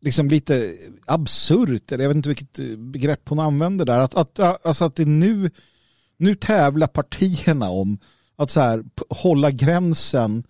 [0.00, 0.74] liksom lite
[1.06, 4.96] absurt, eller jag vet inte vilket eh, begrepp hon använder där, att, att, alltså att
[4.96, 5.50] det nu,
[6.16, 7.98] nu tävlar partierna om
[8.36, 10.44] att så här, hålla gränsen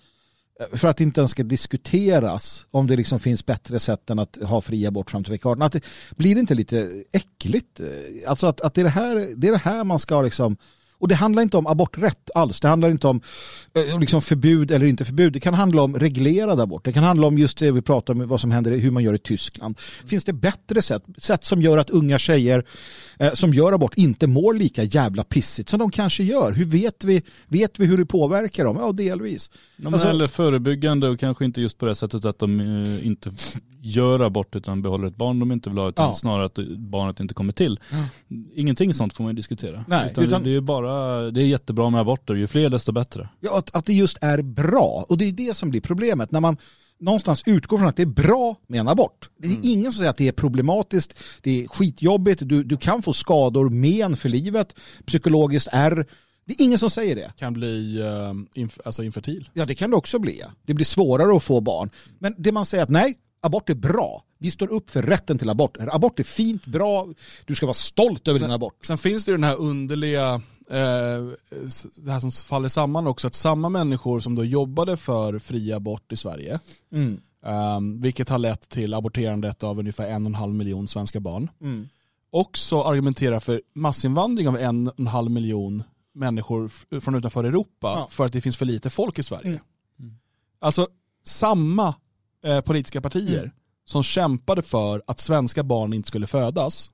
[0.60, 4.18] eh, för att det inte ens ska diskuteras om det liksom finns bättre sätt än
[4.18, 5.62] att ha fri abort fram till vecka 18.
[5.62, 5.84] Att det,
[6.16, 7.80] blir det inte lite äckligt?
[7.80, 7.86] Eh,
[8.30, 10.56] alltså att, att det, är det, här, det är det här man ska liksom
[11.04, 12.60] och det handlar inte om aborträtt alls.
[12.60, 13.20] Det handlar inte om
[13.74, 15.32] eh, liksom förbud eller inte förbud.
[15.32, 16.84] Det kan handla om reglerad abort.
[16.84, 19.14] Det kan handla om just det vi pratar om, vad som händer, hur man gör
[19.14, 19.78] i Tyskland.
[20.06, 21.02] Finns det bättre sätt?
[21.18, 22.64] Sätt som gör att unga tjejer
[23.18, 26.52] eh, som gör abort inte mår lika jävla pissigt som de kanske gör.
[26.52, 28.76] Hur vet vi, vet vi hur det påverkar dem?
[28.80, 29.50] Ja, delvis.
[29.54, 33.06] Ja, men Alltså- eller förebyggande och kanske inte just på det sättet att de eh,
[33.06, 33.32] inte
[33.84, 36.14] gör abort utan behåller ett barn de inte vill ha utan Ja.
[36.14, 37.80] snarare att barnet inte kommer till.
[38.54, 39.84] Ingenting sånt får man ju diskutera.
[39.88, 43.28] Nej, utan utan- Det är bara, det är jättebra med aborter, ju fler desto bättre.
[43.40, 45.04] Ja, att, att det just är bra.
[45.08, 46.30] Och det är det som blir problemet.
[46.30, 46.56] När man
[47.00, 49.30] någonstans utgår från att det är bra med en abort.
[49.38, 49.62] Det är Mm.
[49.64, 53.68] ingen som säger att det är problematiskt, det är skitjobbigt, du, du kan få skador,
[53.70, 54.74] men för livet,
[55.06, 56.06] psykologiskt är
[56.46, 57.32] det är ingen som säger det.
[57.36, 59.48] kan bli eh, inf- alltså infertil.
[59.52, 60.38] Ja, det kan det också bli.
[60.40, 60.46] ja.
[60.66, 61.90] Det blir svårare att få barn.
[62.18, 63.14] Men det man säger att nej,
[63.44, 64.22] abort är bra.
[64.38, 65.76] Vi står upp för rätten till abort.
[65.92, 67.08] Abort är fint, bra,
[67.44, 68.84] du ska vara stolt över din abort.
[68.86, 70.34] Sen finns det ju den här underliga,
[70.70, 71.24] eh,
[71.96, 76.12] det här som faller samman också, att samma människor som då jobbade för fri abort
[76.12, 76.60] i Sverige,
[76.92, 77.20] Mm.
[77.46, 81.50] eh, vilket har lett till aborterandet av ungefär en och en halv miljon svenska barn,
[81.60, 81.88] Mm.
[82.30, 85.82] också argumenterar för massinvandring av en och en halv miljon
[86.14, 86.68] människor
[87.00, 87.66] från utanför Europa
[87.98, 88.08] Ja.
[88.10, 89.60] för att det finns för lite folk i Sverige.
[89.98, 90.16] Mm.
[90.60, 90.88] Alltså
[91.24, 91.94] samma
[92.44, 93.50] eh, politiska partier Mm.
[93.86, 96.90] som kämpade för att svenska barn inte skulle födas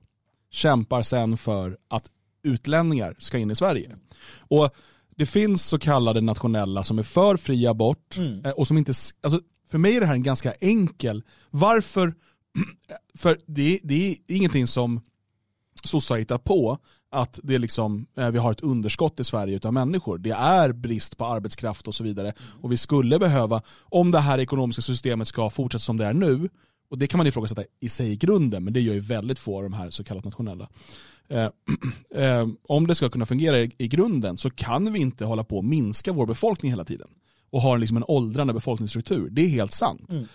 [0.51, 2.09] kämpar sen för att
[2.43, 3.95] utlänningar ska in i Sverige.
[4.39, 4.75] Och
[5.15, 8.45] det finns så kallade nationella som är för fri abort Mm.
[8.45, 12.13] eh, och som inte, alltså för mig är det här en ganska enkel, varför,
[13.17, 15.01] för det, det är ingenting som
[15.83, 16.77] sossar hittat på
[17.11, 20.17] att det är liksom, eh, vi har ett underskott i Sverige utav människor.
[20.17, 22.33] Det är brist på arbetskraft och så vidare.
[22.61, 26.49] Och vi skulle behöva, om det här ekonomiska systemet ska fortsätta som det är nu,
[26.89, 29.57] och det kan man ifrågasätta i sig i grunden, men det gör ju väldigt få
[29.57, 30.69] av de här så kallat nationella.
[31.27, 31.49] Eh,
[32.15, 35.57] eh, om det ska kunna fungera i, i grunden så kan vi inte hålla på
[35.57, 37.07] och minska vår befolkning hela tiden.
[37.49, 39.29] och har liksom en åldrande befolkningsstruktur.
[39.29, 40.11] Det är helt sant.
[40.11, 40.25] Mm.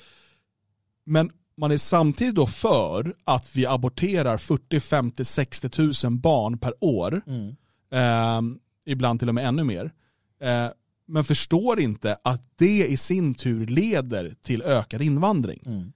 [1.05, 6.74] Men man är samtidigt då för att vi aborterar 40, 50, 60 tusen barn per
[6.80, 7.22] år.
[7.26, 7.57] Mm.
[7.90, 9.92] Eh, ibland till och med ännu mer.
[10.40, 10.68] Eh,
[11.09, 15.62] men förstår inte att det i sin tur leder till ökad invandring.
[15.66, 15.92] Mm.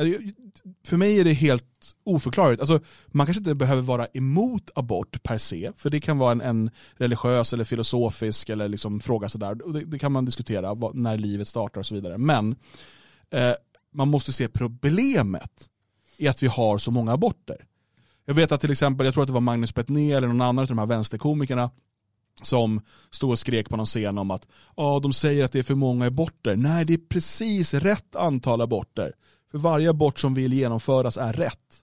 [0.00, 0.18] Eh,
[0.84, 1.64] För mig är det helt
[2.04, 2.60] oförklarligt.
[2.60, 6.40] Alltså, man kanske inte behöver vara emot abort per se, för det kan vara en,
[6.40, 9.54] en religiös eller filosofisk eller liksom fråga sådär.
[9.54, 12.18] Det, det kan man diskutera vad, när livet startar och så vidare.
[12.18, 12.56] Men
[13.30, 13.52] eh,
[13.96, 15.68] man måste se problemet
[16.16, 17.66] i att vi har så många aborter.
[18.24, 20.58] Jag vet att till exempel, jag tror att det var Magnus Bettner eller någon annan
[20.58, 21.70] av de här vänsterkomikerna
[22.42, 22.80] som
[23.10, 25.74] stod och skrek på någon scen om att ja, de säger att det är för
[25.74, 26.56] många aborter.
[26.56, 29.12] Nej, det är precis rätt antal aborter.
[29.50, 31.82] För varje abort som vill genomföras är rätt.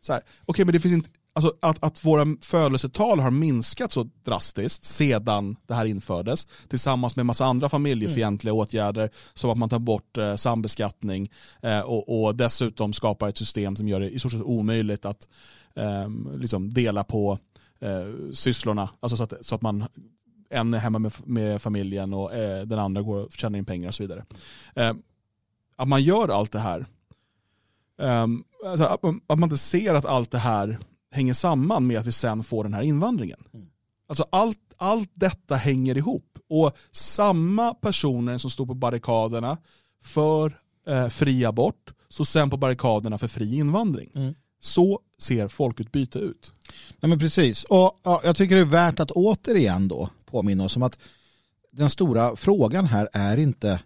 [0.00, 4.10] Så här, Okej, men det finns inte, alltså att, att våra födelsetal har minskat så
[4.24, 9.78] drastiskt sedan det här infördes, tillsammans med massa andra familjefientliga åtgärder, som att man tar
[9.78, 11.30] bort eh, sambeskattning
[11.62, 15.28] eh, och, och dessutom skapar ett system som gör det i stort sett omöjligt att
[15.76, 17.38] eh, liksom dela på
[17.80, 19.84] eh, sysslorna, alltså så att, så att man
[20.50, 23.88] en är hemma med, med familjen och eh, den andra går och tjänar in pengar
[23.88, 24.24] och så vidare.
[24.74, 24.92] Eh,
[25.76, 26.86] att man gör allt det här,
[28.02, 30.78] ehm, alltså att man inte ser att allt det här
[31.10, 33.44] hänger samman med att vi sen får den här invandringen.
[33.52, 33.66] Mm.
[34.08, 36.38] Alltså allt, allt detta hänger ihop.
[36.48, 39.58] Och samma personer som står på barrikaderna
[40.02, 44.10] för eh, fri abort står sen på barrikaderna för fri invandring.
[44.14, 44.34] Mm.
[44.60, 46.52] Så ser folkutbyte ut.
[47.00, 47.64] Nej, men precis.
[47.64, 50.98] Och ja, jag tycker det är värt att återigen då påminna oss om att
[51.72, 53.80] den stora frågan här är inte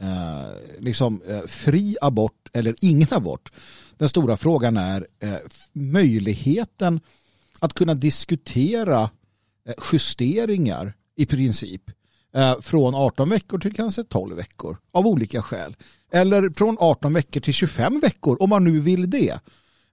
[0.00, 3.52] eh, liksom eh, fri abort eller ingen abort.
[3.98, 5.34] Den stora frågan är eh,
[5.72, 7.00] möjligheten
[7.60, 9.10] att kunna diskutera
[9.68, 11.82] eh, justeringar i princip
[12.34, 15.76] eh, från 18 veckor till kanske 12 veckor av olika skäl.
[16.12, 19.40] Eller från 18 veckor till 25 veckor om man nu vill det.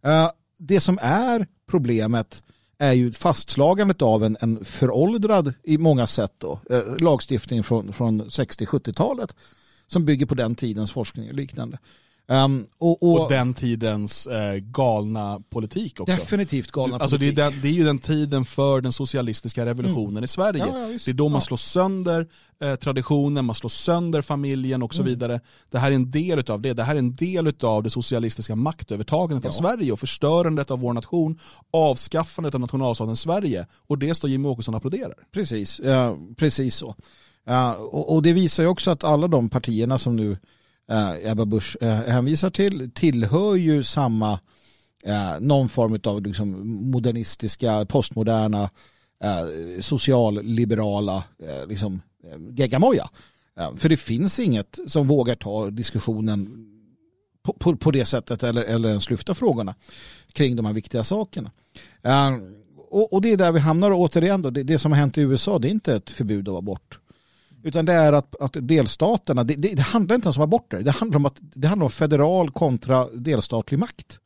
[0.05, 2.43] Eh, det som är problemet
[2.77, 8.23] är ju fastslagandet av en, en föråldrad i många sätt då, eh, lagstiftning från, från
[8.23, 9.35] 60-70-talet
[9.87, 11.77] som bygger på den tidens forskning och liknande.
[12.27, 16.15] Um, och, och, Och den tidens eh, galna politik också.
[16.15, 17.53] definitivt galna Alltså det, är politik.
[17.53, 20.65] den, det är ju den tiden för den socialistiska revolutionen i Sverige.
[20.71, 22.27] Ja, ja, det är då man slår sönder
[22.61, 25.09] eh, traditionen, man slår sönder familjen och så Mm.
[25.13, 25.41] vidare.
[25.71, 26.73] Det här är en del av det.
[26.73, 29.61] Det här är en del av det socialistiska maktövertagandet av Ja.
[29.61, 31.39] Sverige och förstörandet av vår nation,
[31.73, 33.67] avskaffandet av nationalstaten Sverige.
[33.87, 35.13] Och det står Jimmie Åkesson och applåderar.
[35.33, 36.95] Precis, ja, precis så.
[37.47, 40.37] Ja, och, och det visar ju också att alla de partierna som nu
[40.91, 44.39] eh, Ebba Busch eh, hänvisar till tillhör ju samma
[45.03, 48.69] eh, någon form av liksom, modernistiska, postmoderna,
[49.23, 53.09] eh, socialliberala eh, liksom, eh, geggamoja.
[53.59, 56.71] Eh, för det finns inget som vågar ta diskussionen
[57.43, 59.75] på, på, på det sättet eller, eller ens lyfta frågorna
[60.33, 61.51] kring de här viktiga sakerna.
[62.07, 62.37] Uh,
[62.89, 65.17] och, och det är där vi hamnar och återigen då, det, det som har hänt
[65.17, 66.99] i USA det är inte ett förbud av abort.
[67.65, 70.91] Utan det är att, att delstaterna, det, det, det handlar inte ens om aborter, det
[70.91, 74.19] handlar om, att, det handlar om federal kontra delstatlig makt.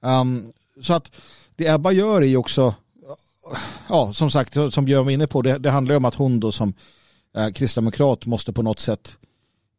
[0.00, 1.12] Um, så att
[1.56, 2.74] det Ebba gör är ju också,
[3.88, 6.40] ja som sagt, som Björn var inne på, det, det handlar ju om att hon
[6.40, 6.74] då som
[7.36, 9.16] eh, kristdemokrat måste på något sätt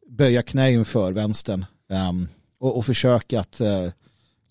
[0.08, 1.66] böja knä inför vänstern
[2.10, 2.28] um,
[2.60, 3.90] och, och försöka att eh,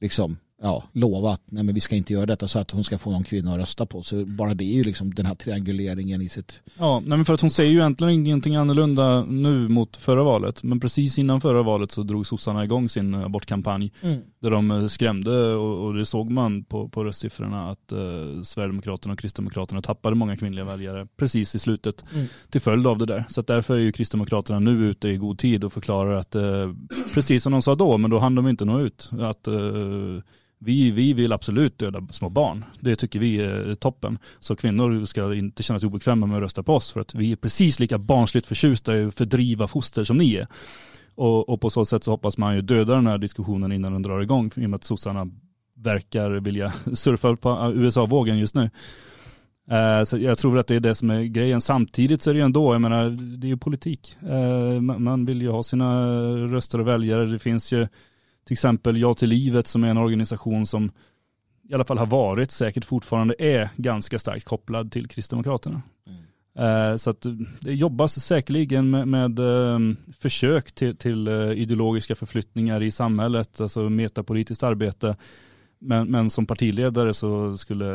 [0.01, 0.85] liksom ja,
[1.33, 3.53] att nej, men vi ska inte göra detta så att hon ska få någon kvinna
[3.53, 4.03] att rösta på.
[4.03, 6.61] Så bara det är ju liksom den här trianguleringen i sitt...
[6.79, 10.63] Ja, nej men för att hon säger ju egentligen ingenting annorlunda nu mot förra valet.
[10.63, 13.93] Men precis innan förra valet så drog sossarna igång sin abortkampanj.
[14.41, 19.13] Där de eh, skrämde och, och det såg man på, på röstsiffrorna att eh, Sverigedemokraterna
[19.13, 22.27] och Kristdemokraterna tappade många kvinnliga väljare precis i slutet Mm.
[22.51, 23.25] till följd av det där.
[23.29, 26.73] Så därför är ju Kristdemokraterna nu ute i god tid och förklarar att eh,
[27.15, 29.11] precis som de sa då, men då hann de inte nå ut.
[29.21, 29.55] Att eh,
[30.59, 32.65] vi, vi vill absolut döda små barn.
[32.81, 34.19] Det tycker vi är toppen.
[34.41, 37.33] Så kvinnor ska inte känna sig obekväma med att rösta på oss för att vi
[37.33, 40.47] är precis lika barnsligt förtjusta i att fördriva foster som ni är.
[41.15, 44.03] Och, och på så sätt så hoppas man ju döda den här diskussionen innan den
[44.03, 45.29] drar igång i och med att sossarna
[45.77, 48.71] verkar vilja surfa på äh, USA-vågen just nu.
[49.71, 51.61] Eh, så jag tror att det är det som är grejen.
[51.61, 54.17] Samtidigt så är det ju ändå, jag menar, det är ju politik.
[54.23, 56.07] Eh, man- Man vill ju ha sina
[56.53, 57.27] röster och väljare.
[57.27, 57.87] Det finns ju
[58.49, 60.91] till exempel Ja till livet som är en organisation som
[61.69, 65.83] i alla fall har varit, säkert fortfarande är ganska starkt kopplad till Kristdemokraterna.
[66.59, 67.27] Eh, Så att
[67.61, 69.79] det jobbas säkerligen med, med eh,
[70.19, 75.17] försök till, till eh, ideologiska förflyttningar i samhället, alltså metapolitiskt arbete.
[75.79, 77.87] Men, men som partiledare så skulle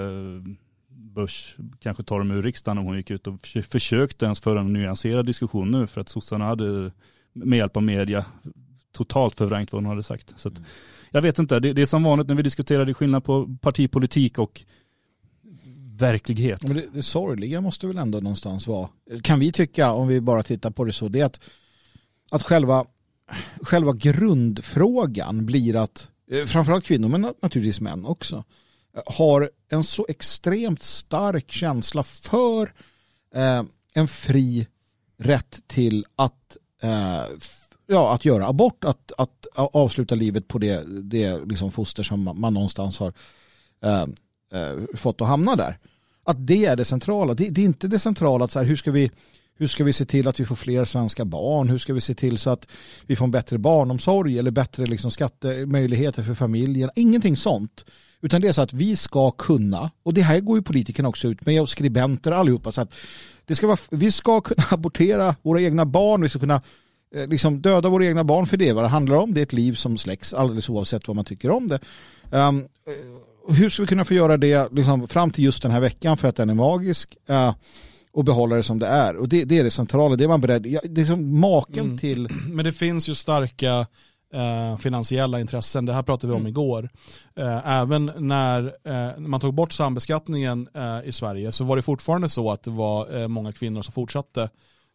[0.88, 4.74] Bush kanske tar dem ur riksdagen om hon gick ut och försökte ens föra en
[4.74, 6.92] nyanserad diskussion nu för att sossarna hade
[7.34, 8.26] med hjälp av media
[8.94, 10.34] totalt förvrängt vad hon hade sagt.
[10.38, 10.70] Så att, mm.
[11.12, 14.40] jag vet inte, det, det, är som vanligt när vi diskuterar det skillnad på partipolitik
[14.40, 14.66] och
[15.98, 16.64] verklighet.
[16.64, 18.90] Men det, det sorgliga måste väl ändå någonstans vara,
[19.22, 21.40] kan vi tycka om vi bara tittar på det så, det är att,
[22.32, 22.86] att själva,
[23.62, 28.44] själva grundfrågan blir att, eh, framförallt kvinnor men naturligtvis män också,
[29.06, 32.74] har en så extremt stark känsla för
[33.36, 33.64] eh,
[33.94, 34.68] en fri
[35.18, 37.24] rätt till att, eh,
[37.88, 42.40] ja, att göra abort, att, att avsluta livet på det, det liksom foster som man,
[42.40, 43.14] man någonstans har
[43.84, 44.06] eh,
[44.54, 45.78] eh, fått att hamna där.
[46.24, 47.34] Att det är det centrala.
[47.34, 49.12] Det, det, är inte det centrala att så här, hur ska vi
[49.56, 51.70] hur ska vi se till att vi får fler svenska barn?
[51.70, 52.68] Hur ska vi se till så att
[53.08, 56.90] vi får en bättre barnomsorg eller bättre liksom skattemöjligheter för familjen?
[56.96, 57.86] Ingenting sånt.
[58.22, 61.28] Utan det är så att vi ska kunna, och det här går ju politikerna också
[61.28, 62.94] ut med och skribenter allihopa, så att
[63.46, 66.62] det ska vara, vi ska kunna abortera våra egna barn, vi ska kunna eh,
[67.14, 69.34] liksom döda våra egna barn för det är vad det handlar om.
[69.34, 71.80] Det är ett liv som släcks alldeles oavsett vad man tycker om det.
[72.32, 72.68] Um,
[73.50, 76.28] hur ska vi kunna få göra det liksom, fram till just den här veckan för
[76.28, 77.54] att den är magisk uh,
[78.12, 79.16] och behålla det som det är?
[79.16, 81.98] Och det, det är det centrala, det är man beredd, det är som maken mm.
[81.98, 82.30] till...
[82.48, 83.88] Men det finns ju starka
[84.34, 85.86] eh, finansiella intressen.
[85.86, 86.50] Det här pratade vi om mm.
[86.50, 86.90] igår.
[87.36, 92.30] Eh, även när eh, man tog bort sambeskattningen eh, i Sverige så var det fortfarande
[92.30, 94.50] så att det var eh, många kvinnor som fortsatte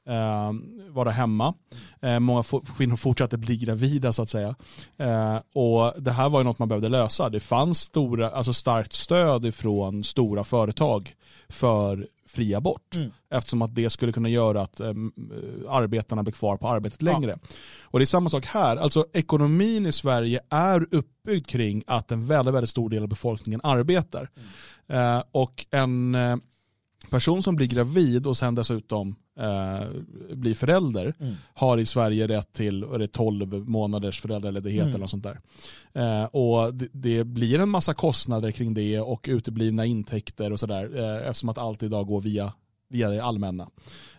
[0.08, 0.52] eh,
[0.90, 1.54] vara hemma.
[2.00, 2.44] Eh, många
[2.76, 4.54] kvinnor fortsatte bli gravida så att säga.
[4.96, 7.28] Eh, och det här var ju något man behövde lösa.
[7.28, 11.14] Det fanns stora, alltså starkt stöd från stora företag
[11.48, 12.94] för fri abort.
[12.94, 13.10] Mm.
[13.30, 15.12] Eftersom att det skulle kunna göra att um,
[15.68, 17.38] arbetarna blir kvar på arbetet längre.
[17.42, 17.48] Ja.
[17.82, 18.76] Och det är samma sak här.
[18.76, 23.60] Alltså ekonomin i Sverige är uppbyggd kring att en väldigt, väldigt stor del av befolkningen
[23.64, 24.30] arbetar.
[24.88, 25.16] Mm.
[25.16, 26.36] Uh, och en uh,
[27.10, 31.34] person som blir gravid och sen dessutom uh, blir förälder mm.
[31.54, 34.88] har i Sverige rätt till är det 12 månaders föräldraledighet mm.
[34.88, 35.40] eller något sånt där.
[35.96, 40.84] Uh, och det, det, blir en massa kostnader kring det och uteblivna intäkter och sådär
[40.84, 42.52] uh, eftersom att allt idag går via,
[42.88, 43.70] via det allmänna.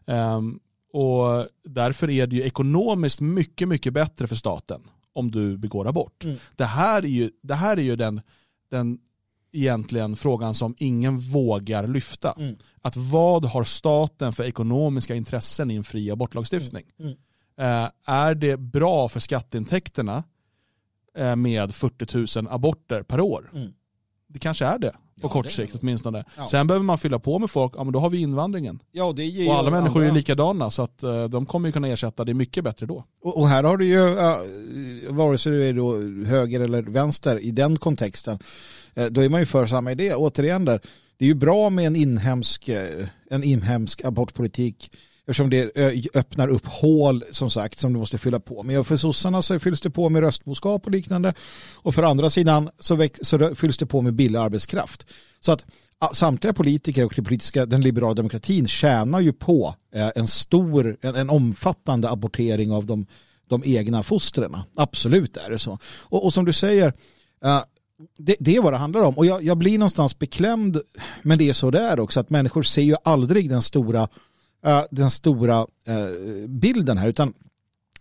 [0.06, 0.60] Um,
[0.94, 4.82] och därför är det ju ekonomiskt mycket, mycket bättre för staten
[5.14, 6.26] om du begår abort.
[6.26, 6.38] Mm.
[6.56, 8.22] Det här är ju, det här är ju den,
[8.72, 9.00] den
[9.52, 12.36] egentligen frågan som ingen vågar lyfta.
[12.38, 12.56] Mm.
[12.82, 16.84] Att vad har staten för ekonomiska intressen i en fri abortlagstiftning?
[17.00, 17.16] Mm.
[17.58, 17.84] Mm.
[17.84, 20.24] Eh, är det bra för skatteintäkterna
[21.18, 23.52] eh, med 40 000 aborter per år?
[23.54, 23.74] Mm.
[24.28, 26.24] Det kanske är det på ja, kort sikt åtminstone.
[26.38, 26.48] Ja.
[26.48, 28.80] Sen behöver man fylla på med folk, ja men då har vi invandringen.
[28.92, 30.12] Ja, det ger och alla människor andra.
[30.12, 33.04] är likadana så att uh, de kommer ju kunna ersätta det mycket bättre då.
[33.24, 37.40] Och, och här har du ju, uh, vare sig du är då höger eller vänster
[37.40, 38.40] i den kontexten,
[39.00, 40.14] uh, då är man ju för samma idé.
[40.14, 40.82] Återigen där,
[41.18, 44.92] det är ju bra med en inhemsk, uh, en inhemsk abortpolitik
[45.30, 45.78] Eftersom det
[46.14, 48.80] öppnar upp hål som sagt som du måste fylla på med.
[48.80, 51.34] Och för sossarna så fylls det på med röstboskap och liknande.
[51.76, 55.06] Och för andra sidan så, så fylls det på med billig arbetskraft.
[55.40, 55.66] Så att
[56.14, 61.30] samtliga politiker och politiska, den liberala demokratin tjänar ju på eh, en stor, en, en
[61.30, 63.06] omfattande abortering av de,
[63.50, 64.58] de egna fostren.
[64.76, 65.80] Absolut är det så.
[66.02, 66.94] Och, och som du säger,
[67.46, 67.62] eh,
[68.18, 69.18] det, det, är vad det handlar om.
[69.18, 70.82] Och jag, jag, blir någonstans beklämd,
[71.22, 74.08] men det är så det är också, att människor ser ju aldrig den stora
[74.68, 77.34] uh, den stora uh, bilden här utan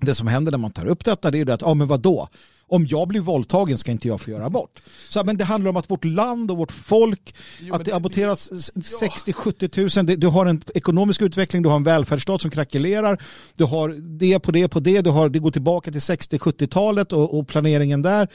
[0.01, 2.29] det som händer när man tar upp detta det är det att, ja men vadå?
[2.71, 4.83] Om jag blir våldtagen ska inte jag få göra abort.
[5.09, 8.53] Så, men det handlar om att vårt land och vårt folk, jo, att det, aborteras
[8.53, 13.23] 60-70 000, du har en ekonomisk utveckling, du har en välfärdsstat som krackelerar,
[13.55, 13.89] du har
[14.19, 18.03] det på det på det, du har, det går tillbaka till 60-70-talet och, och planeringen
[18.03, 18.29] där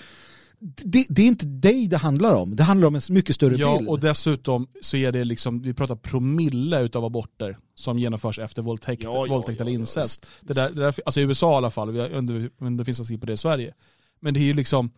[0.65, 2.55] det, det, är inte dig det handlar om.
[2.55, 3.89] Det handlar om en mycket större ja, bild.
[3.89, 9.03] och dessutom så är det liksom, vi pratar promille av aborter som genomförs efter våldtäkt,
[9.03, 10.29] ja, våldtäkt ja, eller incest.
[10.41, 11.93] Det där, det där, alltså i USA i alla fall,
[12.77, 13.73] det finns att på det i Sverige.
[14.19, 14.91] Men det är ju liksom,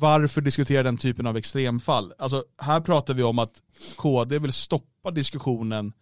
[0.00, 2.12] varför diskutera den typen av extremfall?
[2.18, 3.62] Alltså här pratar vi om att
[3.96, 5.92] KD vill stoppa diskussionen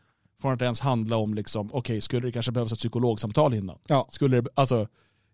[0.42, 3.78] från att ens handla om, liksom, okej, okay, skulle det kanske behövas ett psykologsamtal innan?
[3.86, 4.08] Ja.
[4.10, 4.86] Skulle det, alltså,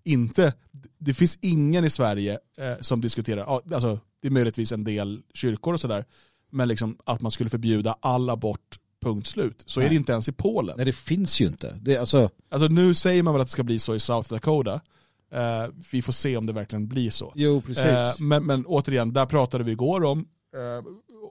[0.09, 0.55] inte,
[0.99, 5.75] det finns ingen i Sverige eh, som diskuterar, alltså det är möjligtvis en del kyrkor
[5.75, 6.05] och sådär,
[6.51, 9.63] men liksom att man skulle förbjuda all abort punkt slut.
[9.67, 9.87] Så Nej.
[9.87, 10.77] är det inte ens i Polen.
[10.77, 11.79] Nej det finns ju inte.
[11.81, 12.31] Det, alltså...
[12.49, 14.81] alltså nu säger man väl att det ska bli så i South Dakota.
[15.33, 17.33] Eh, vi får se om det verkligen blir så.
[17.37, 17.85] Jo precis.
[17.85, 20.85] Eh, men, men återigen, där pratade vi igår om, eh,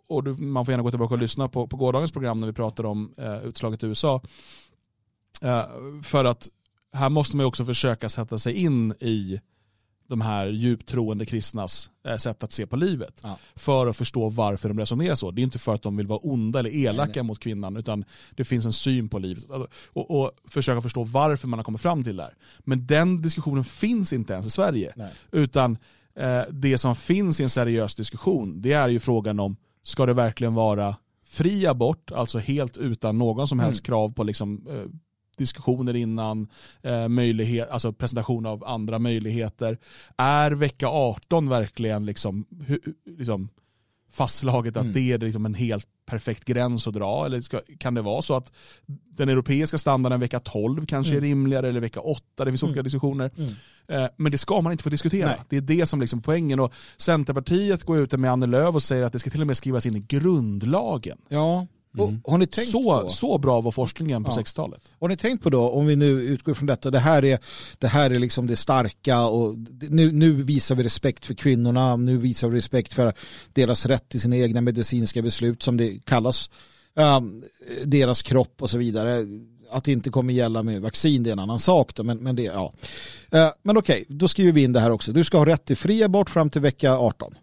[0.10, 2.54] och du, man får gärna gå tillbaka och lyssna på, på gårdagens program när vi
[2.54, 4.22] pratade om eh, utslaget i USA.
[5.42, 5.64] Eh,
[6.04, 6.50] för att
[6.94, 9.40] här måste man också försöka sätta sig in i
[10.08, 13.20] de här djupt troende kristnas eh, sätt att se på livet.
[13.24, 13.38] Ja.
[13.56, 15.32] För att förstå varför de resonerar så.
[15.32, 18.06] Det är inte för att de vill vara onda eller elaka Nej, mot kvinnan utan
[18.36, 19.52] det finns en syn på livet.
[19.52, 22.36] Alltså, Och, och försöka förstå varför man har kommit fram till det här.
[22.60, 24.94] Men den diskussionen finns inte ens i Sverige.
[24.96, 25.14] Nej.
[25.32, 25.78] Utan
[26.16, 30.14] eh, det som finns i en seriös diskussion det är ju frågan om ska det
[30.14, 34.84] verkligen vara fri abort, alltså helt utan någon som helst krav på liksom, eh,
[35.38, 36.48] diskussioner innan,
[36.82, 39.78] eh, möjlighet, alltså presentation av andra möjligheter.
[40.18, 42.80] Är vecka 18 verkligen liksom, hu,
[43.18, 43.50] liksom
[44.12, 44.94] fastslaget att Mm.
[44.94, 47.26] det är liksom en helt perfekt gräns att dra?
[47.26, 48.52] Eller ska, kan det vara så att
[49.18, 51.30] den europeiska standarden vecka 12 kanske är Mm.
[51.30, 52.46] rimligare eller vecka 8?
[52.46, 53.32] Det finns olika diskussioner.
[53.38, 53.52] Mm.
[53.88, 55.28] Eh, Men det ska man inte få diskutera.
[55.28, 55.40] Nej.
[55.50, 56.60] Det är det som liksom är poängen.
[56.60, 59.58] Och Centerpartiet går ut med Annie Lööf och säger att det ska till och med
[59.58, 61.18] skrivas in i grundlagen.
[61.28, 61.68] Ja,
[61.98, 62.22] och Mm.
[62.28, 63.10] har ni tänkt Så, på?
[63.10, 64.42] så bra var forskningen på Ja.
[64.42, 64.82] 60-talet.
[65.00, 67.40] Har ni tänkt på då, om vi nu utgår från detta, det här är
[67.80, 69.56] det, här är liksom det starka och
[69.90, 73.14] nu, nu visar vi respekt för kvinnorna, nu visar vi respekt för
[73.54, 76.50] deras rätt till sina egna medicinska beslut som det kallas,
[76.96, 77.44] um,
[77.86, 79.26] deras kropp och så vidare.
[79.72, 82.36] Att det inte kommer gälla med vaccin det är en annan sak då, men, men
[82.36, 82.74] det, ja.
[83.32, 85.14] Eh, men okej, då skriver vi in det här också.
[85.14, 87.34] Du ska ha rätt till fri abort fram till vecka 18.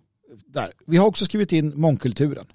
[0.47, 0.73] Där.
[0.87, 2.47] Vi har också skrivit in mångkulturen.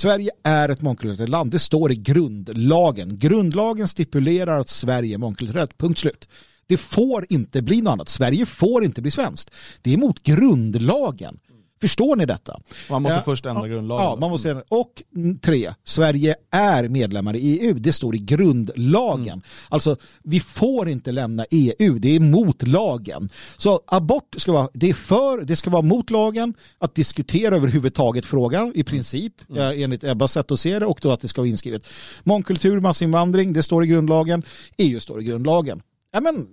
[0.00, 1.50] Sverige är ett mångkulturellt land.
[1.50, 3.18] Det står i grundlagen.
[3.18, 5.78] Grundlagen stipulerar att Sverige är mångkulturellt.
[5.78, 6.28] Punkt slut.
[6.66, 8.08] Det får inte bli något annat.
[8.08, 9.54] Sverige får inte bli svenskt.
[9.82, 11.38] Det är mot grundlagen.
[11.80, 12.60] Förstår ni detta?
[12.90, 14.04] Man måste Ja, först ändra grundlagen.
[14.04, 14.64] Ja, man måste ändra.
[14.68, 17.74] Och mm, tre, Sverige är medlemmar i EU.
[17.74, 19.26] Det står i grundlagen.
[19.28, 19.40] Mm.
[19.68, 21.98] Alltså, vi får inte lämna EU.
[21.98, 23.30] Det är mot lagen.
[23.56, 28.26] Så abort ska vara, det är för, det ska vara mot lagen att diskutera överhuvudtaget
[28.26, 29.62] frågan i princip, Mm.
[29.62, 31.86] eh, enligt Ebbas sätt att se det och då att det ska vara inskrivet.
[32.22, 34.42] Mångkultur, massinvandring, det står i grundlagen.
[34.78, 35.82] EU står i grundlagen.
[36.12, 36.46] Ja, men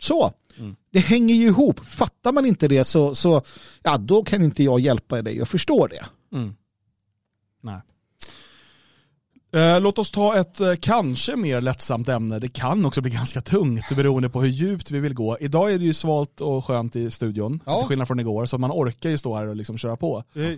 [0.00, 0.32] så.
[0.58, 0.76] Mm.
[0.92, 1.80] Det hänger ju ihop.
[1.80, 3.42] Fattar man inte det så, så
[3.82, 6.04] ja, då kan inte jag hjälpa dig att förstå det.
[6.36, 6.54] Mm.
[7.60, 7.80] Nej.
[9.52, 12.38] Eh, låt oss ta ett eh, kanske mer lättsamt ämne.
[12.38, 15.36] Det kan också bli ganska tungt beroende på hur djupt vi vill gå.
[15.40, 17.80] Idag är det ju svalt och skönt i studion, Ja.
[17.80, 18.46] till skillnad från igår.
[18.46, 20.50] Så man orkar ju stå här och liksom köra på eh,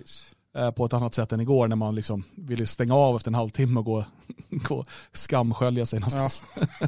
[0.75, 3.79] på ett annat sätt än igår när man liksom ville stänga av efter en halvtimme
[3.79, 4.05] och gå,
[4.49, 4.83] gå
[5.13, 6.43] skamskölja sig någonstans.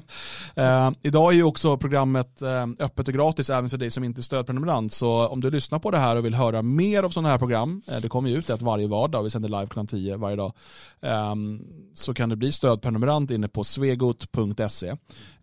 [0.56, 4.20] eh, idag är ju också programmet eh, öppet och gratis även för dig som inte
[4.20, 4.94] är stödprenumerant.
[4.94, 7.82] Så om du lyssnar på det här och vill höra mer av sådana här program,
[7.88, 10.54] eh, det kommer ju ut ett varje vardag, vi sänder live klockan 10 varje dag,
[11.02, 11.36] eh,
[11.94, 14.88] så kan du bli stödprenumerant inne på svegot.se.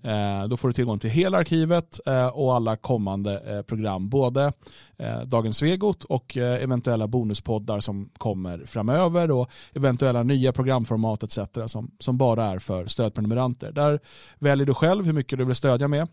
[0.03, 4.53] Eh, då får du tillgång till hela arkivet eh, och alla kommande eh, program, både
[4.97, 11.39] eh, Dagens Svegot och eh, eventuella bonuspoddar som kommer framöver och eventuella nya programformat etc.
[11.67, 13.73] som, som bara är för stödprenumeranter.
[13.73, 14.01] Där
[14.39, 16.09] väljer du själv hur mycket du vill stödja med.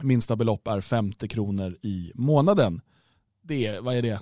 [0.00, 2.80] Minsta belopp är 50 kronor i månaden.
[3.42, 4.20] Det är, vad är det?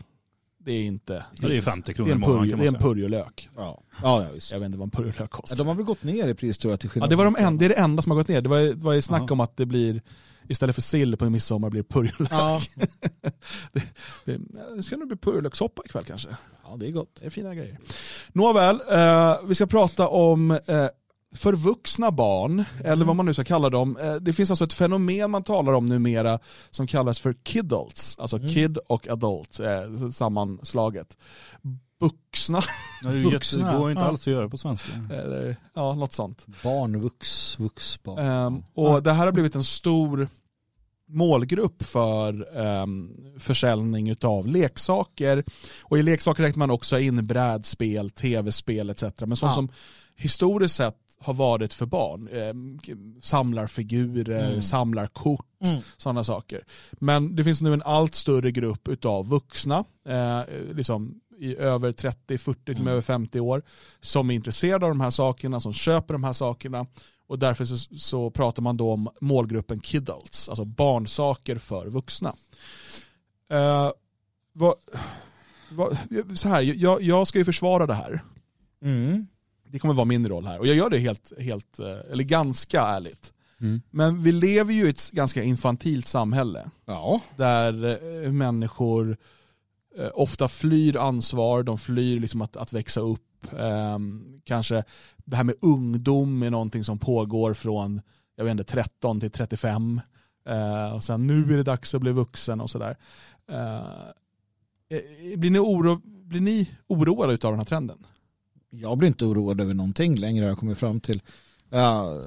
[0.64, 1.24] Det är inte...
[1.40, 3.48] Ja, det är 50 kronor det är i en, månaden, det är en purjolök.
[3.56, 4.52] Ja, ja, ja visst.
[4.52, 5.56] Jag vet inte vad en purjolök Ja, kostar.
[5.56, 7.36] de har väl gått ner i pris tror jag till Ja, skillnad det, var de
[7.36, 8.40] en, det är det enda som har gått ner.
[8.40, 9.32] Det var, det var ju snack Aha.
[9.32, 10.02] om att det blir,
[10.50, 12.28] istället för sill på en midsommar blir det purjolök.
[12.32, 12.60] Ja.
[14.24, 14.38] Det,
[14.76, 16.28] det ska nog bli purjolökssoppa ikväll kanske.
[16.64, 17.16] ja, det är gott.
[17.20, 17.78] Det är fina grejer.
[18.32, 20.86] Nåväl, eh, vi ska prata om eh,
[21.34, 23.96] förvuxna barn, eller vad man nu ska kalla dem.
[23.96, 26.38] Eh, det finns alltså ett fenomen man talar om numera
[26.70, 28.48] som kallas för kidults, alltså Mm.
[28.48, 31.16] kid och adult eh, sammanslaget.
[32.00, 32.62] Vuxna,
[33.02, 34.08] Ja, det, jätte, det går inte ja.
[34.08, 34.88] alls att göra på svenska.
[35.12, 36.46] eller ja, något sånt.
[36.64, 38.18] Barn, vux, vuxbarn.
[38.18, 40.28] Ehm, och det här har blivit en stor
[41.12, 45.44] målgrupp för um, försäljning av leksaker.
[45.84, 49.02] Och i leksaker räknar man också in brädspel, tv-spel etc.
[49.02, 49.54] Men sånt Ja.
[49.54, 49.68] som
[50.16, 52.28] historiskt sett har varit för barn.
[52.28, 52.78] Um,
[53.22, 54.62] samlarfigurer, Mm.
[54.62, 55.80] samlarkort, Mm.
[55.96, 56.64] sådana saker.
[56.92, 60.40] Men det finns nu en allt större grupp utav vuxna, eh,
[60.74, 63.62] liksom i över 30, 40 till med över 50 år,
[64.00, 66.86] som är intresserade av de här sakerna, som köper de här sakerna.
[67.30, 72.34] Och därför så, så pratar man då om målgruppen kidults, alltså barnsaker för vuxna.
[73.50, 73.90] Eh,
[74.52, 74.74] vad,
[75.70, 75.98] vad,
[76.34, 78.22] så här, jag, jag ska ju försvara det här.
[78.82, 79.26] Mm.
[79.68, 80.58] Det kommer vara min roll här.
[80.58, 83.32] Och jag gör det helt, helt eh, eller ganska ärligt.
[83.60, 83.82] Mm.
[83.90, 87.20] Men vi lever ju i ett ganska infantilt samhälle Ja.
[87.36, 87.84] där
[88.24, 89.16] eh, människor
[89.98, 93.52] Eh, ofta flyr ansvar, de flyr liksom att, att växa upp.
[93.58, 94.84] Ehm, kanske
[95.24, 98.00] det här med ungdom är någonting som pågår från
[98.40, 100.00] jag vet inte, 13 till 35.
[100.48, 102.96] Eh, och sen nu är det dags att bli vuxen och sådär.
[103.48, 103.76] Eh,
[104.88, 108.06] eh blir, ni oro, blir ni oroade av den här trenden?
[108.70, 111.22] Jag blir inte oroad över någonting längre har jag kommit fram till.
[111.68, 112.22] Ja,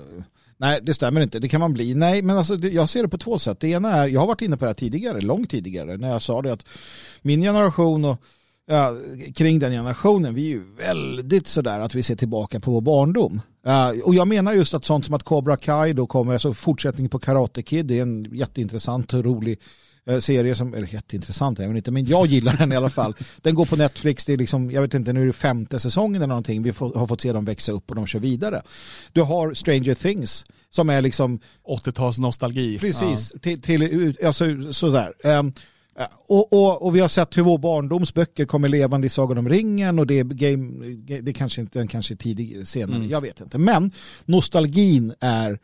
[0.64, 1.40] Nej, det stämmer inte.
[1.40, 1.96] Det kan man bli.
[1.96, 3.60] Nej, men alltså, jag ser det på två sätt.
[3.60, 6.22] Det ena är, jag har varit inne på det här tidigare, långt tidigare, när jag
[6.22, 6.66] sa det att
[7.22, 8.22] min generation och
[8.66, 8.96] ja,
[9.36, 13.42] kring den generationen, vi är ju väldigt sådär att vi ser tillbaka på vår barndom.
[13.68, 17.10] Uh, och jag menar just att sånt som att Cobra Kai då kommer, alltså fortsättning
[17.10, 19.60] på Karate Kid, det är en jätteintressant och rolig
[20.20, 23.16] serie som, eller jätteintressant, jag vet inte, men jag gillar den i alla fall.
[23.42, 26.16] Den går på Netflix, det är liksom, jag vet inte, nu är det femte säsongen
[26.16, 28.62] eller någonting, vi har fått se dem växa upp och de kör vidare.
[29.12, 32.80] Du har Stranger Things, som är liksom 80-tals nostalgi.
[32.80, 33.40] Precis, ja.
[33.40, 35.14] till, till, alltså, sådär.
[35.24, 35.54] Um,
[36.28, 40.00] och, och, och, vi har sett hur vår barndomsböcker kommer levande i Sagan om ringen
[40.00, 40.86] och det är game,
[41.22, 43.10] det kanske inte den kanske tidig senare, mm.
[43.10, 43.58] jag vet inte.
[43.58, 43.92] Men
[44.26, 45.60] nostalgin är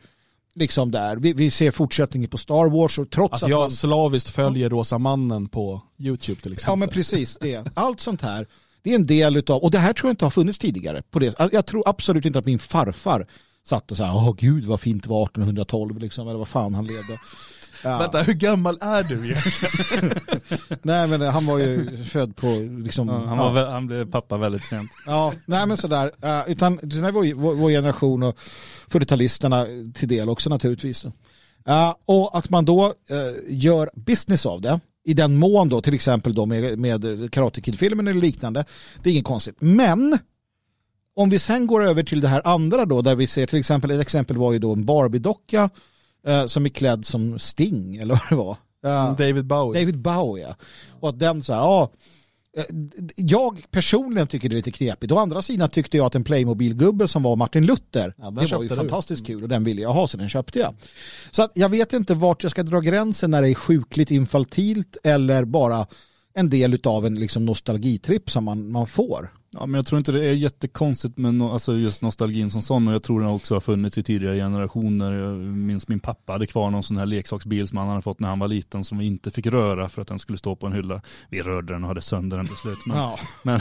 [0.60, 1.16] liksom där.
[1.16, 3.70] Vi, vi ser fortsättningen på Star Wars och trots alltså att jag man...
[3.70, 6.72] slaviskt följer Rosa mannen på YouTube till exempel.
[6.72, 7.66] Ja men precis det.
[7.74, 8.46] Allt sånt här,
[8.82, 11.02] det är en del utav, och det här tror jag inte har funnits tidigare.
[11.10, 11.34] På det.
[11.52, 13.26] Jag tror absolut inte att min farfar
[13.68, 16.84] satt och sa, åh gud vad fint det var 1812 liksom, eller vad fan han
[16.84, 17.18] levde.
[17.84, 17.98] Ja.
[17.98, 20.20] Vänta, hur gammal är du egentligen?
[20.82, 22.46] nej men han var ju född på
[22.84, 23.70] liksom, ja, han, var, ja.
[23.70, 24.90] han blev pappa väldigt sent.
[25.06, 26.12] Ja, nej men sådär.
[26.24, 28.38] Uh, utan det är vår, vår, vår generation och
[28.88, 31.04] 40-talisterna till del också naturligtvis.
[31.04, 32.94] Uh, och att man då uh,
[33.48, 38.08] gör business av det i den mån då till exempel då med, med Karate Kid-filmen
[38.08, 38.64] eller liknande.
[39.02, 39.56] Det är inget konstigt.
[39.58, 40.18] Men
[41.14, 43.90] om vi sen går över till det här andra då där vi ser till exempel,
[43.90, 45.70] ett exempel var ju då en Barbie-docka
[46.26, 48.56] eh, som är klädd som Sting eller vad det var.
[48.86, 49.80] Uh, David Bowie.
[49.80, 50.54] David Bowie ja.
[51.00, 51.90] Och att den så här, ja.
[52.56, 52.64] Eh,
[53.16, 55.12] jag personligen tycker det är lite knepigt.
[55.12, 58.62] Å andra sidan tyckte jag att en Playmobil-gubbe som var Martin Luther, ja, det var
[58.62, 60.74] ju fantastiskt kul och den ville jag ha så den köpte jag.
[61.30, 64.96] Så att jag vet inte vart jag ska dra gränsen när det är sjukligt infantilt
[65.04, 65.86] eller bara
[66.34, 69.32] en del av en liksom nostalgitripp som man, man får.
[69.52, 72.88] Ja, men jag tror inte det är jättekonstigt med no alltså just nostalgin som sån
[72.88, 75.12] och jag tror den också har funnits i tidigare generationer.
[75.12, 78.28] Jag minns min pappa hade kvar någon sån här leksaksbil som han hade fått när
[78.28, 80.72] han var liten som vi inte fick röra för att den skulle stå på en
[80.72, 81.02] hylla.
[81.28, 82.78] Vi rörde den och hade sönder den till slut.
[82.86, 83.18] Men, ja.
[83.42, 83.60] men,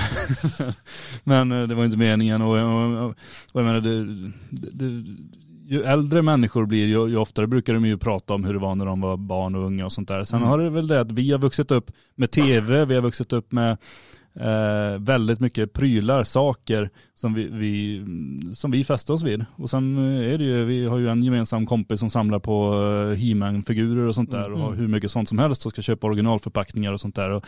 [1.23, 3.09] men, eh, det var inte meningen och, och, och,
[3.51, 4.05] och jag menar det,
[4.71, 5.05] det,
[5.67, 8.75] ju äldre människor blir, ju, ju, oftare brukar de ju prata om hur det var
[8.75, 10.23] när de var barn och unga och sånt där.
[10.23, 10.49] Sen mm.
[10.49, 13.51] har det väl det att vi har vuxit upp med tv, vi har vuxit upp
[13.51, 13.77] med
[14.39, 18.05] eh, väldigt mycket prylar, saker som vi, vi,
[18.55, 19.45] som vi fäster oss vid.
[19.55, 23.15] Och sen är det ju, vi har ju en gemensam kompis som samlar på uh,
[23.15, 24.53] He-Man-figurer och sånt där mm.
[24.53, 27.29] och har hur mycket sånt som helst och ska köpa originalförpackningar och sånt där.
[27.29, 27.45] Och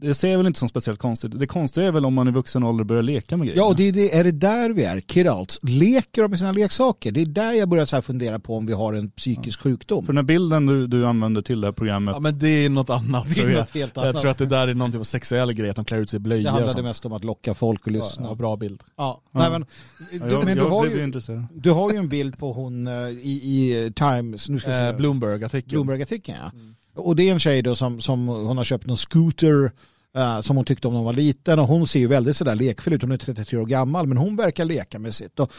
[0.00, 1.40] det ser jag väl inte som speciellt konstigt.
[1.40, 3.60] Det konstiga är väl om man i vuxen ålder börjar leka med grejer.
[3.60, 5.58] Ja, och det är, det, är det där vi är, Kiralts.
[5.62, 7.12] Leker de med sina leksaker?
[7.12, 9.62] Det är där jag börjar så fundera på om vi har en psykisk ja.
[9.62, 10.06] sjukdom.
[10.06, 12.14] För den bilden du, du använder till det här programmet.
[12.14, 13.26] Ja, men det är något annat.
[13.34, 14.14] Det är något helt annat.
[14.14, 16.10] Jag tror att det där är någon typ av sexuell grej, att de klär ut
[16.10, 16.44] sig i blöjor.
[16.44, 18.26] Det handlade mest om att locka folk och lyssna.
[18.28, 18.80] Ja, bra bild.
[18.96, 19.22] Ja.
[19.32, 19.38] ja.
[19.38, 19.66] Nej, men,
[20.10, 21.12] du, jag, men du, har ju,
[21.54, 24.90] du har ju en bild på hon eh, i, i Times, nu ska jag säga.
[24.90, 25.70] Eh, Bloomberg-artikeln.
[25.70, 26.50] Bloomberg-artikeln, ja.
[26.54, 26.76] Mm.
[26.96, 29.72] Och det är en tjej då som, som hon har köpt någon scooter
[30.16, 32.54] Uh, som hon tyckte om när hon var liten och hon ser ju väldigt sådär
[32.54, 35.40] lekfull ut, hon är 33 år gammal men hon verkar leka med sitt.
[35.40, 35.52] Och,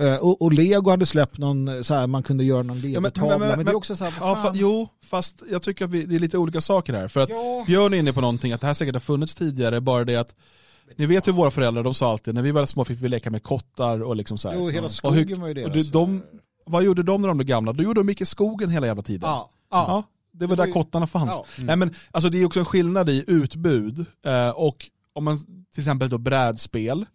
[0.00, 3.38] uh, och, och, Lego hade släppt någon, så här, man kunde göra någon legotavla ja,
[3.38, 5.90] men, men, men, det är också så här, ja, fa, Jo, fast jag tycker att
[5.90, 7.08] vi, det är lite olika saker här.
[7.08, 7.64] För att ja.
[7.66, 10.34] Björn är inne på någonting, att det här säkert har funnits tidigare, bara det att
[10.96, 13.30] ni vet hur våra föräldrar, de sa alltid, när vi var små fick vi leka
[13.30, 14.56] med kottar och liksom så här.
[14.56, 15.90] Jo, hela skogen och hur, var ju deras.
[15.90, 16.22] de,
[16.66, 17.72] vad gjorde de när de blev gamla?
[17.72, 19.30] Då gjorde de mycket skogen hela jävla tiden.
[19.30, 19.50] Ja.
[19.70, 20.02] ja.
[20.38, 20.72] Det var det där ju...
[20.72, 21.30] kottarna fanns.
[21.30, 21.46] Ja.
[21.56, 21.66] Mm.
[21.66, 25.38] Nej, men, alltså, det är också en skillnad i utbud eh, och om man
[25.72, 27.06] till exempel då brädspel,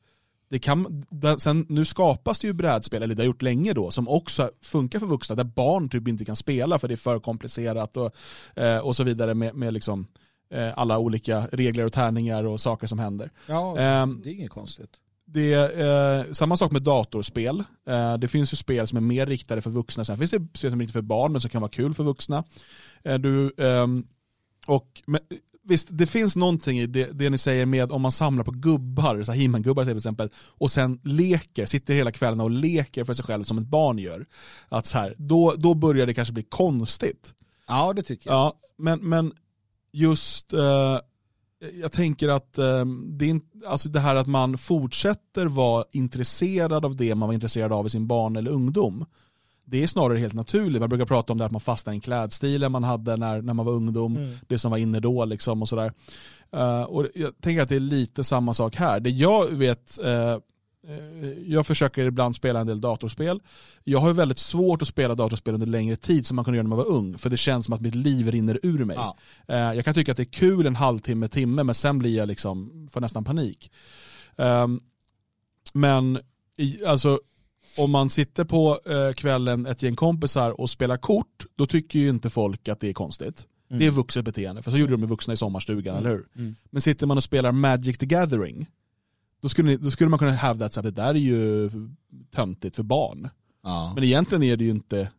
[0.49, 1.05] det kan,
[1.39, 4.99] sen, nu skapas det ju brädspel, eller det har gjort länge då, som också funkar
[4.99, 8.11] för vuxna, där barn typ inte kan spela för det är för komplicerat och,
[8.55, 10.07] eh, och så vidare med, med liksom,
[10.53, 13.31] eh, alla olika regler och tärningar och saker som händer.
[13.47, 14.89] Ja, ehm, det är inget konstigt.
[15.25, 17.63] Det är eh, samma sak med datorspel.
[17.87, 20.05] Eh, det finns ju spel som är mer riktade för vuxna.
[20.05, 22.03] Sen finns det spel som är riktade för barn men som kan vara kul för
[22.03, 22.43] vuxna.
[23.03, 24.07] Du, ehm,
[24.67, 25.19] och, men,
[25.63, 29.23] visst, det finns någonting i det, det, ni säger med om man samlar på gubbar,
[29.23, 33.43] så He-Man-gubbar till exempel, och sen leker, sitter hela kvällen och leker för sig själv
[33.43, 34.25] som ett barn gör.
[34.69, 37.33] Att så här, då, då börjar det kanske bli konstigt.
[37.67, 38.35] Ja, det tycker jag.
[38.35, 39.33] Ja, men, men
[39.91, 40.99] just eh,
[41.81, 46.95] jag tänker att eh, det, är, alltså det här att man fortsätter vara intresserad av
[46.95, 49.05] det man var intresserad av i sin barn eller ungdom.
[49.65, 50.79] Det är snarare helt naturligt.
[50.79, 53.53] Man brukar prata om det att man fastnar i en klädstil man hade när, när
[53.53, 54.17] man var ungdom.
[54.17, 54.35] Mm.
[54.47, 55.93] Det som var inne då liksom och sådär.
[56.55, 58.99] Uh, och jag tänker att det är lite samma sak här.
[58.99, 60.37] Det jag vet uh,
[61.45, 63.41] jag försöker ibland spela en del datorspel.
[63.83, 66.75] Jag har väldigt svårt att spela datorspel under längre tid som man kunde göra när
[66.75, 67.17] man var ung.
[67.17, 68.97] För det känns som att mitt liv rinner ur mig.
[68.99, 69.15] Ja.
[69.73, 72.87] Jag kan tycka att det är kul en halvtimme, timme, men sen blir jag liksom,
[72.91, 73.71] får nästan panik.
[74.37, 74.79] Ehm,
[75.73, 76.19] men
[76.87, 77.19] alltså,
[77.77, 82.09] om man sitter på eh, kvällen ett gäng kompisar och spelar kort, då tycker ju
[82.09, 83.47] inte folk att det är konstigt.
[83.69, 83.79] Mm.
[83.79, 86.27] Det är vuxet beteende, för så gjorde de med vuxna i sommarstugan, eller hur?
[86.35, 86.55] Mm.
[86.69, 88.67] Men sitter man och spelar Magic the Gathering,
[89.41, 91.71] då skulle, ni, då skulle man kunna hävda att det där är ju
[92.31, 93.29] töntigt för barn.
[93.63, 93.91] Ja.
[93.95, 95.11] Men egentligen är det ju inte,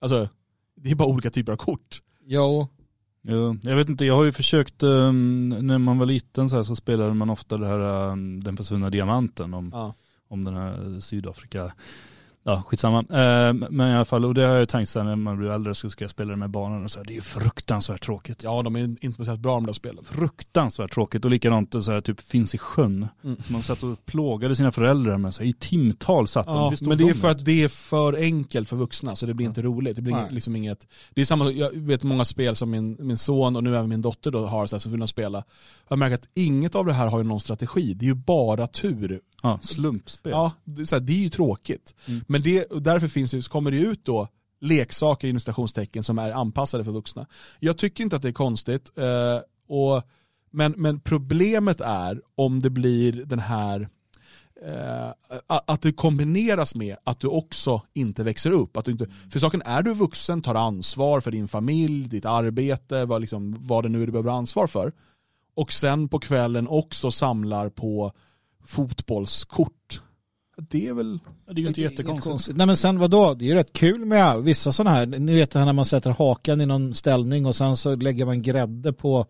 [0.00, 0.28] alltså
[0.76, 2.02] det är bara olika typer av kort.
[2.24, 2.68] Jo.
[3.22, 6.62] Ja, jag vet inte, jag har ju försökt, um, när man var liten så, här,
[6.62, 9.94] så spelade man ofta det här, um, den försvunna diamanten om, Ja.
[10.30, 11.72] Om den här Sydafrika.
[12.42, 12.98] Ja, skitsamma.
[12.98, 15.74] Eh, men i alla fall, och det har jag tänkt sen när man blir äldre
[15.74, 18.42] så ska jag spela det med barnen och så här, det är ju fruktansvärt tråkigt.
[18.42, 20.04] ja, de är inte speciellt bra de där spelen.
[20.04, 23.08] Fruktansvärt tråkigt och likadant så här, typ finns i sjön.
[23.24, 23.36] Mm.
[23.48, 26.56] Man satt och plågade sina föräldrar med så här, i timtal satt de.
[26.56, 29.26] Ja, stod men det är de för att det är för enkelt för vuxna så
[29.26, 29.96] det blir inte roligt.
[29.96, 30.28] Det blir Nej.
[30.30, 33.76] liksom inget, det är samma, jag vet många spel som min, min son och nu
[33.76, 35.44] även min dotter då har så här, så vill de spela.
[35.88, 38.66] Jag märker att inget av det här har ju någon strategi, det är ju bara
[38.66, 39.20] tur.
[39.42, 40.32] Ja, slumpspel.
[40.32, 41.94] Ja, det, är så här, det är ju tråkigt.
[42.06, 42.24] Mm.
[42.28, 44.28] Men det, därför finns det, så kommer det ut då
[44.60, 47.26] leksaker inom citationstecken som är anpassade för vuxna.
[47.58, 48.90] Jag tycker inte att det är konstigt.
[48.96, 50.02] Eh, och,
[50.50, 53.88] men, men problemet är om det blir den här
[54.66, 55.10] eh,
[55.46, 58.76] att det kombineras med att du också inte växer upp.
[58.76, 63.04] Att du inte, för saken är du vuxen, tar ansvar för din familj, ditt arbete,
[63.04, 64.92] vad, liksom, vad det nu är du behöver ansvar för.
[65.54, 68.12] Och sen på kvällen också samlar på
[68.64, 70.00] fotbollskort.
[70.56, 71.18] Det är väl...
[71.46, 72.30] Det är ju inte jättekonstigt.
[72.30, 72.56] konstigt.
[72.56, 75.50] Nej men sen vadå, det är ju rätt kul med vissa sådana här, ni vet
[75.50, 78.92] det här när man sätter hakan i någon ställning och sen så lägger man grädde
[78.92, 79.26] på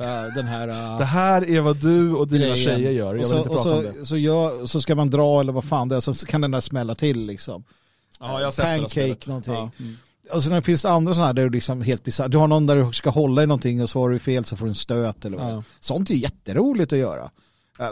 [0.00, 2.56] eh, den här uh, Det här är vad du och dina grejen.
[2.56, 4.06] tjejer gör, jag och vill så, inte och prata så, om det.
[4.06, 6.60] Så, gör, så ska man dra eller vad fan det är, så kan den där
[6.60, 7.64] smälla till liksom.
[8.20, 9.26] Ja, jag har sett det Pancake spelet.
[9.26, 9.54] någonting.
[9.54, 9.70] Ja.
[9.78, 9.96] Mm.
[10.32, 12.66] Och sen finns det andra sådana här där du liksom helt bisarrt, du har någon
[12.66, 14.74] där du ska hålla i någonting och så har du fel så får du en
[14.74, 15.52] stöt eller vad.
[15.52, 15.62] Ja.
[15.80, 17.30] Sånt är ju jätteroligt att göra.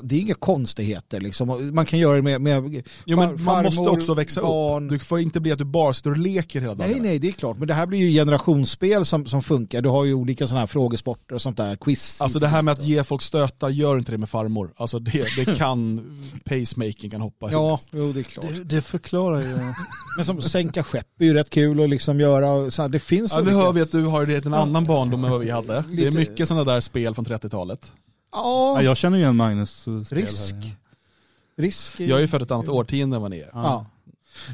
[0.02, 1.70] Det är inga konstigheter liksom.
[1.74, 4.84] Man kan göra det med, med Jo, men far- man måste farmor, också växa barn.
[4.84, 4.90] upp.
[4.90, 6.90] Du får inte bli att du bara sitter och leker hela dagen.
[6.90, 7.58] Nej, nej, det är klart.
[7.58, 9.82] Men det här blir ju generationsspel som, som funkar.
[9.82, 12.20] Du har ju olika sådana här frågesporter och sånt där, quiz.
[12.20, 14.70] Alltså det här med att ge folk stötar, gör inte det med farmor.
[14.76, 16.00] Alltså det, det kan,
[16.44, 18.46] pacemaking kan hoppa Ja, jo det är klart.
[18.54, 19.56] Det, det förklarar ju.
[20.16, 22.50] Men som sänka skepp är ju rätt kul att liksom göra.
[22.50, 24.54] och Så här, det finns Ja, nu olika- hör vi att du har det en
[24.54, 25.72] annan barndom än vad vi hade.
[25.72, 27.92] Det är Lite- mycket sådana där spel från 30-talet.
[28.34, 30.52] Ja, Ja, jag känner igen Magnus eh, risk.
[30.54, 30.60] Här,
[31.56, 31.62] ja.
[31.62, 32.00] Risk.
[32.00, 33.50] är- Jag är ju född ett annat årtionde än vad ni är.
[33.52, 33.86] Ja.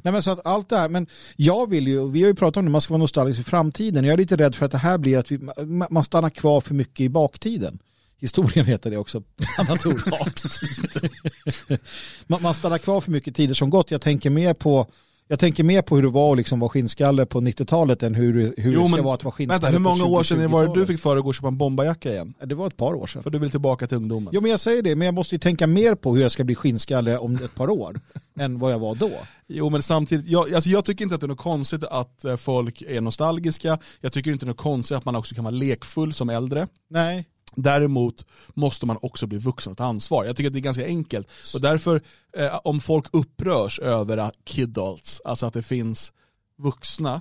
[0.02, 1.06] Nej men så att allt det här, men
[1.36, 4.04] jag vill ju, vi har ju pratat om det, man ska vara nostalgisk i framtiden.
[4.04, 6.60] Jag är lite rädd för att det här blir att vi, ma- man stannar kvar
[6.60, 7.78] för mycket i baktiden.
[8.18, 9.22] Historien heter det också.
[9.58, 10.00] Annat ord.
[12.26, 13.90] man, man stannar kvar för mycket tider som gått.
[13.90, 14.86] Jag tänker mer på
[15.30, 18.32] jag tänker mer på hur det var att liksom vara skinnskalle på 90-talet än hur,
[18.56, 20.60] hur Jo, det ska men vara att vara skinnskalle Vänta, hur många år sedan var
[20.60, 20.88] det du 20-talet.
[20.88, 22.34] fick för att gå och köpa en bombarjacka igen?
[22.44, 23.22] Det var ett par år sedan.
[23.22, 24.28] För du vill tillbaka till ungdomen.
[24.32, 26.44] Jo men jag säger det, men jag måste ju tänka mer på hur jag ska
[26.44, 28.00] bli skinnskalle om ett par år
[28.38, 29.10] än vad jag var då.
[29.48, 32.36] Jo men samtidigt, jag, alltså jag tycker inte att det är något konstigt att eh,
[32.36, 33.78] folk är nostalgiska.
[34.00, 36.68] Jag tycker inte det är något konstigt att man också kan vara lekfull som äldre.
[36.90, 37.24] Nej.
[37.54, 40.24] Däremot måste man också bli vuxen och ta ansvar.
[40.24, 41.28] Jag tycker att det är ganska enkelt.
[41.54, 42.02] Och därför,
[42.36, 46.12] eh, om folk upprörs över kidults, alltså att det finns
[46.58, 47.20] vuxna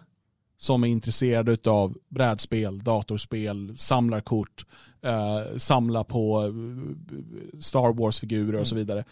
[0.58, 4.66] som är intresserade av brädspel, datorspel, samlar kort,
[5.02, 9.06] eh, samlar på eh, Star Wars-figurer och så vidare.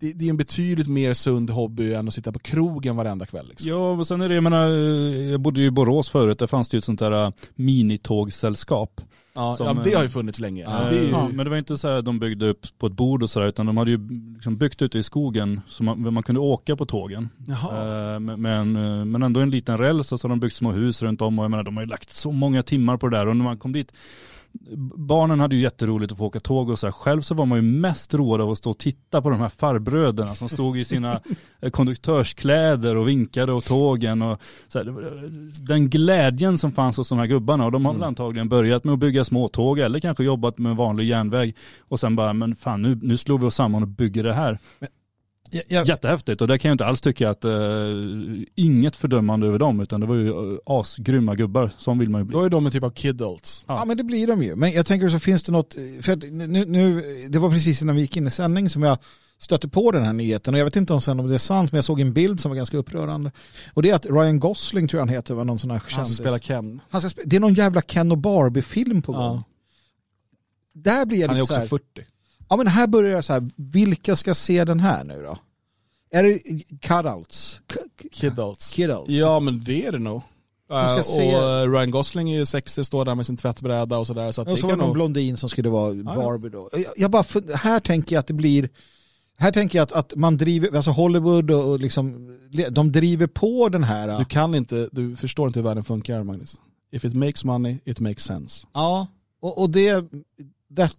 [0.00, 3.46] Det, det är en betydligt mer sund hobby än att sitta på krogen varenda kväll.
[3.48, 3.70] Liksom.
[3.70, 6.46] Ja, och sen är det, jag menar, eh, jag bodde ju i Borås förut, där
[6.46, 9.00] fanns det ju ett sånt där eh, minitågsällskap.
[9.34, 10.62] Ja, Som, ja, det eh, har ju funnits länge.
[10.62, 12.92] Ja, ju, ja, men det var inte så här att de byggde upp på ett
[12.92, 16.22] bord och sådär, utan de hade ju liksom byggt ute i skogen så man, man
[16.22, 17.28] kunde åka på tågen.
[17.46, 18.18] Jaha.
[18.18, 18.72] Men,
[19.10, 21.44] men ändå en liten räls och så har de byggt små hus runt om och
[21.44, 23.58] jag menar, de har ju lagt så många timmar på det där och när man
[23.58, 23.92] kom dit
[24.96, 26.92] Barnen hade ju jätteroligt att få åka tåg och så här.
[26.92, 29.48] Själv så var man ju mest road av att stå och titta på de här
[29.48, 31.20] farbröderna som stod i sina
[31.60, 34.22] eh, konduktörskläder och vinkade åt tågen.
[34.22, 34.84] Och så här,
[35.66, 38.92] den glädjen som fanns hos de här gubbarna och de har väl antagligen börjat med
[38.92, 42.98] att bygga småtåg eller kanske jobbat med vanlig järnväg och sen bara, men fan nu,
[43.02, 44.58] nu slår vi oss samman och bygger det här.
[45.50, 47.50] Jag, jag, Jättehäftigt och där kan jag inte alls tycka att, eh,
[48.54, 52.24] inget fördömande över dem utan det var ju eh, asgrymma gubbar, som vill man ju
[52.24, 52.32] bli.
[52.34, 53.64] Då är de en typ av kidults.
[53.68, 54.56] Ja men det blir de ju.
[54.56, 57.94] Men jag tänker så finns det något, för att nu, nu, det var precis innan
[57.94, 58.98] vi gick in i sändning som jag
[59.40, 61.72] stötte på den här nyheten och jag vet inte om, sen om det är sant
[61.72, 63.32] men jag såg en bild som var ganska upprörande.
[63.74, 65.90] Och det är att Ryan Gosling tror jag han heter var någon sån här Han
[65.90, 66.16] kändis.
[66.16, 66.80] spelar Ken.
[66.90, 69.22] Han ska spe- det är någon jävla Ken och Barbie-film på gång.
[69.22, 69.42] Ja.
[70.74, 71.84] Där blir jag Han är också här, 40.
[72.48, 75.38] ja men här börjar jag så här, vilka ska se den här nu då?
[76.10, 76.38] Är det
[76.80, 77.60] cutouts?
[77.74, 78.72] K- k- Kidults.
[78.72, 79.10] Kidults?
[79.10, 80.22] Ja men det är det nog.
[81.04, 84.32] Se- Och eh, Ryan Gosling är ju sexig, står där med sin tvättbräda och sådär.
[84.32, 84.94] Så att Och det så var det någon nog...
[84.94, 86.02] blondin som skulle vara ja.
[86.02, 86.68] Barbie då.
[86.72, 87.24] Jag, jag bara,
[87.54, 88.68] här tänker jag att det blir,
[89.38, 92.36] Här tänker jag att, att man driver, alltså Hollywood och, och liksom,
[92.70, 94.18] de driver på den här.
[94.18, 96.60] Du kan inte, du förstår inte hur världen funkar Magnus.
[96.92, 98.66] If it makes money, it makes sense.
[98.74, 99.06] Ja,
[99.40, 100.04] och, och det,
[100.76, 100.96] that,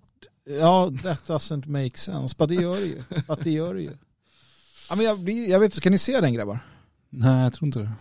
[0.60, 2.36] ja, that doesn't make sense.
[2.38, 3.02] Men det gör det ju.
[3.28, 3.92] Att det gör det ju.
[4.90, 6.60] Ja, men jag, blir, jag vet ska ni se den grabbar?
[7.10, 7.92] Nej, jag tror inte det.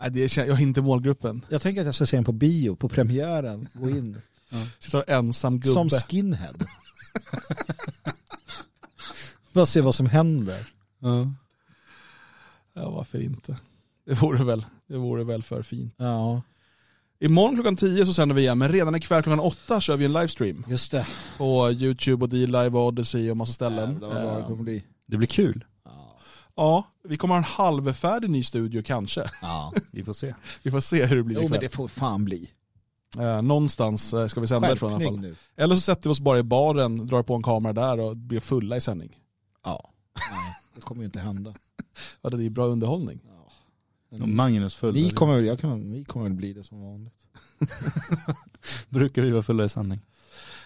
[0.00, 1.44] Nej, det är, jag är inte målgruppen.
[1.48, 4.20] Jag tänker att jag ska se den på bio, på premiären, gå in.
[4.78, 5.74] Så ensam gubbe.
[5.74, 6.54] Som skinhead.
[9.52, 10.66] Bara se vad som händer.
[10.98, 11.32] Ja.
[12.74, 13.56] ja, varför inte?
[14.06, 15.94] Det vore väl, det vore väl för fint.
[15.96, 16.42] Ja,
[17.20, 20.12] Imorgon klockan 10 så sänder vi igen, men redan ikväll klockan 8 kör vi en
[20.12, 20.64] livestream.
[20.68, 21.06] just det.
[21.38, 23.98] På YouTube och D-Live och Odyssey och massa ställen.
[23.98, 24.84] Bra det Eh, kommer bli.
[25.06, 25.64] Det blir kul.
[26.58, 29.24] Ja, vi kommer ha en halvfärdig ny studio kanske.
[29.42, 29.72] Ja.
[29.92, 30.34] Vi får se.
[30.62, 32.50] Vi får se hur det blir Jo men det får fan bli.
[33.18, 35.20] Eh, någonstans eh, ska vi sända ifrån i alla fall.
[35.20, 35.36] nu.
[35.56, 38.40] Eller så sätter vi oss bara i baren, drar på en kamera där och blir
[38.40, 39.18] fulla i sändning.
[39.64, 39.90] Ja,
[40.30, 41.54] nej, det kommer ju inte hända.
[42.22, 43.20] Ja, det är bra underhållning.
[44.10, 44.94] Och Magnus full.
[44.94, 47.14] Ni kommer, väl- jag kan, ni kommer väl bli det som vanligt.
[48.88, 50.00] Brukar vi vara fulla i sanning.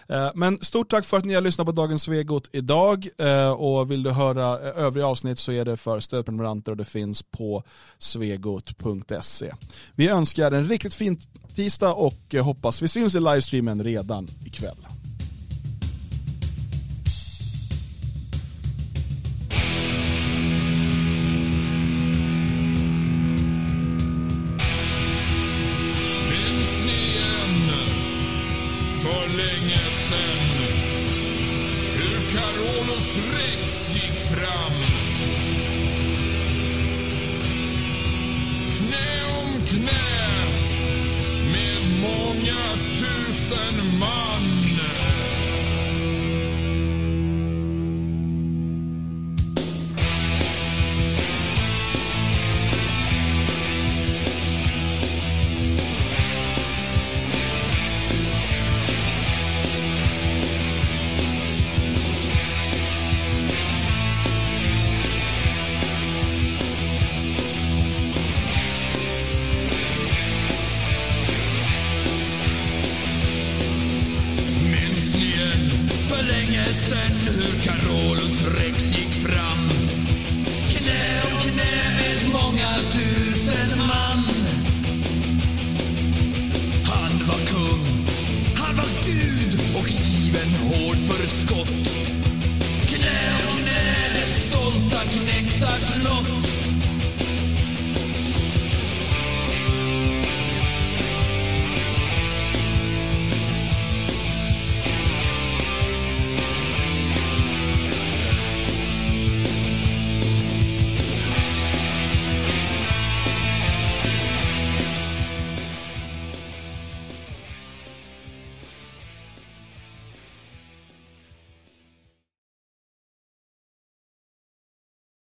[0.09, 3.07] Eh, men stort tack för att ni har lyssnat på dagens Svegot idag.
[3.17, 6.85] Eh, och vill du höra eh, övriga avsnitt så är det för stödprenumeranter och det
[6.85, 7.63] finns på
[7.97, 9.53] svegot.se.
[9.95, 11.19] Vi önskar en riktigt fin
[11.55, 14.77] tisdag och hoppas vi syns i livestreamen redan ikväll.